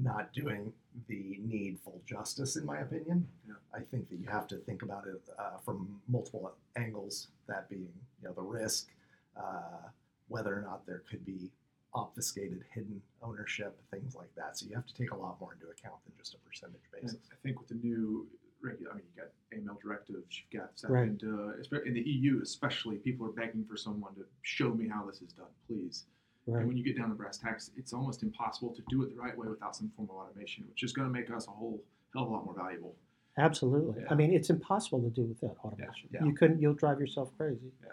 not 0.00 0.32
doing 0.32 0.72
the 1.08 1.38
need 1.44 1.78
full 1.84 2.00
justice, 2.06 2.56
in 2.56 2.64
my 2.64 2.78
opinion. 2.80 3.26
Yeah. 3.46 3.54
I 3.74 3.80
think 3.80 4.08
that 4.10 4.16
you 4.16 4.28
have 4.28 4.46
to 4.48 4.56
think 4.56 4.82
about 4.82 5.06
it 5.06 5.20
uh, 5.38 5.58
from 5.64 6.00
multiple 6.08 6.52
angles. 6.76 7.28
That 7.48 7.68
being, 7.68 7.88
you 8.22 8.28
know, 8.28 8.32
the 8.34 8.42
risk, 8.42 8.88
uh, 9.36 9.88
whether 10.28 10.56
or 10.56 10.62
not 10.62 10.86
there 10.86 11.02
could 11.10 11.24
be 11.24 11.50
obfuscated, 11.94 12.62
hidden 12.72 13.00
ownership, 13.22 13.76
things 13.90 14.14
like 14.14 14.32
that. 14.36 14.58
So 14.58 14.66
you 14.68 14.74
have 14.74 14.86
to 14.86 14.94
take 14.94 15.10
a 15.10 15.16
lot 15.16 15.40
more 15.40 15.54
into 15.54 15.66
account 15.66 15.96
than 16.04 16.12
just 16.18 16.34
a 16.34 16.38
percentage 16.38 16.80
And 16.92 17.02
basis. 17.02 17.18
I 17.32 17.36
think 17.42 17.58
with 17.58 17.68
the 17.68 17.74
new 17.76 18.26
regular, 18.60 18.92
I 18.92 18.96
mean, 18.96 19.04
you 19.16 19.22
got 19.22 19.32
AML 19.74 19.80
directives, 19.80 20.42
you've 20.52 20.60
got 20.60 20.70
Right. 20.90 21.08
second, 21.18 21.24
uh, 21.24 21.80
in 21.84 21.94
the 21.94 22.00
EU 22.02 22.40
especially, 22.42 22.96
people 22.98 23.26
are 23.26 23.32
begging 23.32 23.64
for 23.64 23.76
someone 23.76 24.14
to 24.16 24.26
show 24.42 24.74
me 24.74 24.86
how 24.88 25.06
this 25.06 25.22
is 25.22 25.32
done, 25.32 25.46
please. 25.66 26.04
Right. 26.48 26.60
And 26.60 26.68
when 26.68 26.76
you 26.78 26.84
get 26.84 26.96
down 26.96 27.10
to 27.10 27.14
brass 27.14 27.36
tacks, 27.36 27.70
it's 27.76 27.92
almost 27.92 28.22
impossible 28.22 28.74
to 28.74 28.82
do 28.88 29.02
it 29.02 29.14
the 29.14 29.20
right 29.20 29.36
way 29.36 29.48
without 29.48 29.76
some 29.76 29.90
form 29.94 30.08
of 30.10 30.16
automation, 30.16 30.64
which 30.68 30.82
is 30.82 30.92
going 30.92 31.06
to 31.06 31.12
make 31.12 31.30
us 31.30 31.46
a 31.46 31.50
whole 31.50 31.82
hell 32.14 32.22
of 32.22 32.30
a 32.30 32.32
lot 32.32 32.44
more 32.46 32.54
valuable. 32.54 32.94
Absolutely. 33.36 34.02
Yeah. 34.02 34.08
I 34.10 34.14
mean, 34.14 34.32
it's 34.32 34.48
impossible 34.48 35.02
to 35.02 35.10
do 35.10 35.24
without 35.24 35.56
automation. 35.62 36.08
Yeah. 36.10 36.24
You 36.24 36.32
couldn't. 36.34 36.60
You'll 36.60 36.74
drive 36.74 37.00
yourself 37.00 37.30
crazy. 37.36 37.70
Yeah. 37.84 37.92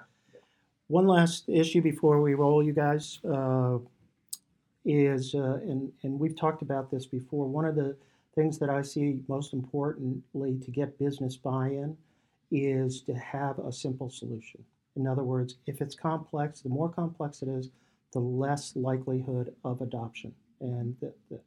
One 0.88 1.08
last 1.08 1.50
issue 1.50 1.82
before 1.82 2.22
we 2.22 2.34
roll, 2.36 2.63
you 2.63 2.72
guys, 2.74 3.20
uh, 3.28 3.80
is 4.86 5.34
uh, 5.34 5.60
and 5.63 5.91
and 6.04 6.20
we've 6.20 6.38
talked 6.38 6.62
about 6.62 6.91
this 6.91 7.06
before. 7.06 7.48
One 7.48 7.65
of 7.65 7.76
the 7.76 7.96
things 8.36 8.60
that 8.60 8.70
I 8.70 8.84
see 8.84 9.22
most 9.28 9.54
importantly 9.54 10.60
to 10.63 10.72
get 10.72 11.00
business 11.00 11.38
buy-in 11.38 11.98
is 12.52 13.02
to 13.02 13.15
have 13.15 13.58
a 13.60 13.72
simple 13.72 14.10
solution. 14.10 14.63
In 14.96 15.08
other 15.08 15.24
words, 15.24 15.56
if 15.65 15.82
it's 15.82 15.96
complex, 15.96 16.62
the 16.62 16.70
more 16.70 16.89
complex 16.89 17.41
it 17.41 17.50
is, 17.50 17.70
the 18.15 18.19
less 18.21 18.78
likelihood 18.78 19.54
of 19.65 19.82
adoption. 19.82 20.34
And 20.62 20.95
the, 21.01 21.13
the, 21.30 21.38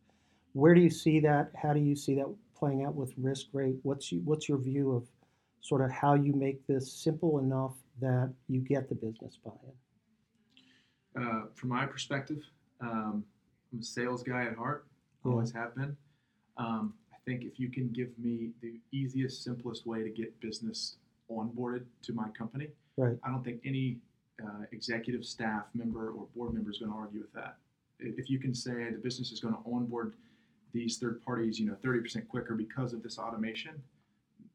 where 0.53 0.75
do 0.75 0.83
you 0.83 0.91
see 0.91 1.19
that? 1.21 1.51
How 1.61 1.73
do 1.73 1.81
you 1.81 1.97
see 1.97 2.15
that 2.17 2.27
playing 2.55 2.85
out 2.85 2.95
with 2.95 3.19
RiskRate? 3.19 3.79
What's 3.85 4.13
you, 4.13 4.21
what's 4.25 4.51
your 4.51 4.59
view 4.59 4.93
of 4.93 5.09
sort 5.63 5.81
of 5.81 5.91
how 5.91 6.13
you 6.13 6.35
make 6.35 6.67
this 6.67 6.93
simple 6.93 7.39
enough 7.39 7.75
that 8.03 8.31
you 8.49 8.61
get 8.61 8.91
the 8.91 8.95
business 8.95 9.39
buy-in? 9.43 11.25
Uh, 11.25 11.45
from 11.55 11.71
my 11.71 11.87
perspective, 11.87 12.43
um, 12.83 13.25
I'm 13.73 13.81
a 13.81 13.83
sales 13.83 14.23
guy 14.23 14.45
at 14.45 14.55
heart. 14.55 14.87
Yeah. 15.25 15.33
Always 15.33 15.51
have 15.53 15.75
been. 15.75 15.97
Um, 16.59 16.93
I 17.15 17.17
think 17.25 17.45
if 17.45 17.59
you 17.59 17.71
can 17.71 17.89
give 17.89 18.11
me 18.19 18.51
the 18.61 18.79
easiest, 18.93 19.43
simplest 19.43 19.87
way 19.87 20.03
to 20.03 20.11
get 20.11 20.39
business 20.41 20.97
onboarded 21.31 21.85
to 22.03 22.13
my 22.13 22.29
company, 22.37 22.69
Right. 22.99 23.17
I 23.23 23.31
don't 23.31 23.45
think 23.45 23.61
any 23.65 24.01
uh, 24.45 24.65
executive 24.73 25.25
staff 25.25 25.65
member 25.75 26.11
or 26.11 26.27
board 26.35 26.55
member 26.55 26.71
is 26.71 26.79
going 26.79 26.91
to 26.91 26.97
argue 26.97 27.21
with 27.21 27.33
that. 27.33 27.57
If 27.99 28.31
you 28.31 28.39
can 28.39 28.55
say 28.55 28.91
the 28.91 29.01
business 29.03 29.33
is 29.33 29.41
going 29.41 29.55
to 29.55 29.61
onboard 29.71 30.15
these 30.73 30.99
third 30.99 31.25
parties, 31.25 31.59
you 31.59 31.67
know, 31.67 31.77
30% 31.85 32.29
quicker 32.29 32.55
because 32.55 32.93
of 32.93 33.03
this 33.03 33.19
automation, 33.19 33.83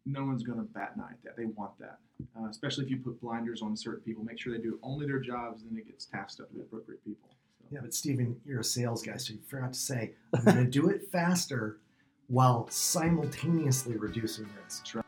no 0.06 0.26
one's 0.26 0.43
going 0.43 0.60
to 0.60 0.65
bat 0.65 0.93
an 0.96 1.02
eye 1.02 1.12
at 1.12 1.24
that. 1.24 1.38
They 1.38 1.46
want 1.46 1.78
that, 1.80 2.00
uh, 2.38 2.48
especially 2.50 2.86
if 2.86 2.91
you 2.91 2.98
put 2.98 3.19
blinders 3.22 3.62
on 3.62 3.76
certain 3.76 4.02
people. 4.02 4.24
Make 4.24 4.39
sure 4.39 4.54
they 4.54 4.62
do 4.62 4.80
only 4.84 5.06
their 5.06 5.19
jobs, 5.19 5.62
and 5.62 5.72
then 5.72 5.80
it 5.80 5.88
gets 5.88 6.06
tasked 6.06 6.39
up 6.39 6.50
to 6.50 6.56
the 6.56 6.62
appropriate 6.62 7.04
people. 7.04 7.30
So, 7.60 7.65
Yeah, 7.72 7.80
but 7.82 7.93
Stephen, 7.93 8.39
you're 8.46 8.60
a 8.60 8.63
sales 8.63 9.02
guy, 9.02 9.17
so 9.17 9.34
you 9.34 9.39
forgot 9.48 9.74
to 9.74 9.80
say, 9.80 10.13
I'm 10.34 10.43
going 10.43 10.58
to 10.58 10.65
do 10.65 10.89
it 10.89 11.10
faster 11.12 11.80
while 12.28 12.67
simultaneously 12.69 13.98
reducing 13.98 14.48
risk. 14.63 15.03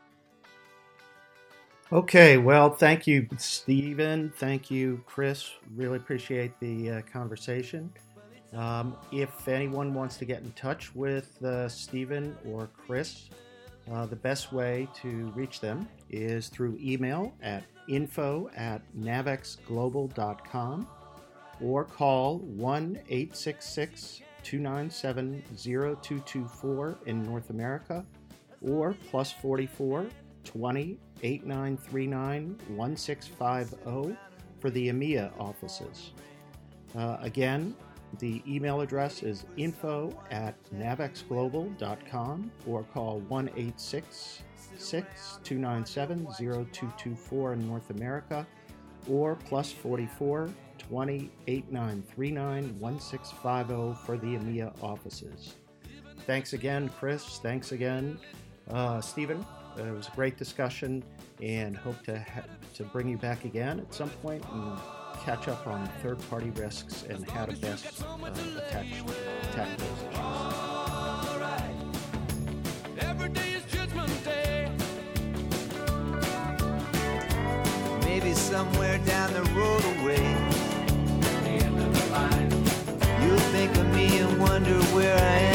Okay, 1.92 2.36
well, 2.36 2.70
thank 2.70 3.06
you, 3.06 3.28
Stephen. 3.38 4.32
Thank 4.36 4.72
you, 4.72 5.04
Chris. 5.06 5.52
Really 5.76 5.98
appreciate 5.98 6.58
the 6.58 6.90
uh, 6.90 7.02
conversation. 7.02 7.92
Um, 8.52 8.96
if 9.12 9.46
anyone 9.46 9.94
wants 9.94 10.16
to 10.16 10.24
get 10.24 10.42
in 10.42 10.50
touch 10.54 10.92
with 10.96 11.40
uh, 11.44 11.68
Stephen 11.68 12.36
or 12.44 12.68
Chris, 12.76 13.30
uh, 13.92 14.04
the 14.06 14.16
best 14.16 14.52
way 14.52 14.88
to 15.00 15.30
reach 15.36 15.60
them 15.60 15.88
is 16.10 16.48
through 16.48 16.76
email 16.82 17.32
at 17.40 17.62
info 17.88 18.50
at 18.56 18.82
navexglobal.com 18.98 20.88
or 21.60 21.84
call 21.84 22.38
1 22.38 22.98
866 23.08 24.22
297 24.42 25.44
0224 25.54 26.98
in 27.06 27.22
North 27.22 27.50
America 27.50 28.04
or 28.60 28.96
plus 29.08 29.30
44 29.30 30.06
20 30.46 30.98
8939 31.22 32.58
1650 32.68 34.16
for 34.60 34.70
the 34.70 34.88
EMEA 34.88 35.30
offices. 35.38 36.12
Uh, 36.96 37.18
again, 37.20 37.76
the 38.18 38.42
email 38.48 38.80
address 38.80 39.22
is 39.22 39.44
info 39.56 40.18
at 40.30 40.56
navexglobal.com 40.72 42.50
or 42.66 42.82
call 42.84 43.18
1 43.20 43.48
297 43.48 46.26
0224 46.26 47.52
in 47.52 47.68
North 47.68 47.90
America 47.90 48.46
or 49.08 49.36
plus 49.36 49.70
44 49.72 50.50
20 50.78 51.30
8939 51.46 52.78
1650 52.78 54.04
for 54.04 54.16
the 54.16 54.26
EMEA 54.26 54.72
offices. 54.82 55.54
Thanks 56.26 56.52
again, 56.52 56.90
Chris. 56.98 57.38
Thanks 57.38 57.72
again, 57.72 58.18
uh, 58.70 59.00
Stephen. 59.00 59.44
It 59.78 59.92
was 59.94 60.08
a 60.08 60.10
great 60.12 60.36
discussion, 60.36 61.02
and 61.42 61.76
hope 61.76 62.02
to 62.04 62.18
ha- 62.18 62.42
to 62.74 62.84
bring 62.84 63.08
you 63.08 63.18
back 63.18 63.44
again 63.44 63.78
at 63.80 63.92
some 63.92 64.10
point 64.10 64.44
and 64.52 64.78
catch 65.22 65.48
up 65.48 65.66
on 65.66 65.86
third-party 66.02 66.50
risks 66.50 67.04
and 67.04 67.28
how 67.30 67.44
to 67.46 67.56
best 67.56 68.02
uh, 68.02 68.16
attack 68.58 68.86
attack 69.42 69.68
those 69.78 70.02
issues. 70.10 70.22
Every 73.00 73.28
day 73.30 73.52
is 73.52 73.64
Judgment 73.66 74.24
Day. 74.24 74.70
Maybe 78.02 78.32
somewhere 78.32 78.98
down 78.98 79.32
the 79.32 79.42
road 79.52 79.84
away. 80.00 80.24
You'll 83.22 83.38
think 83.38 83.76
of 83.76 83.86
me 83.94 84.18
and 84.18 84.40
wonder 84.40 84.78
where 84.94 85.16
I 85.16 85.38
am 85.40 85.45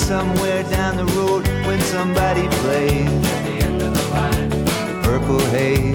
somewhere 0.00 0.62
down 0.64 0.96
the 0.96 1.04
road 1.14 1.46
when 1.66 1.80
somebody 1.80 2.48
plays 2.62 3.08
at 3.08 3.44
the 3.44 3.64
end 3.66 3.82
of 3.82 3.92
the 3.94 4.08
line, 4.10 5.02
purple 5.02 5.40
haze. 5.50 5.94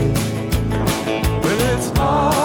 Well, 1.43 1.77
it's 1.77 1.99
alright. 1.99 2.44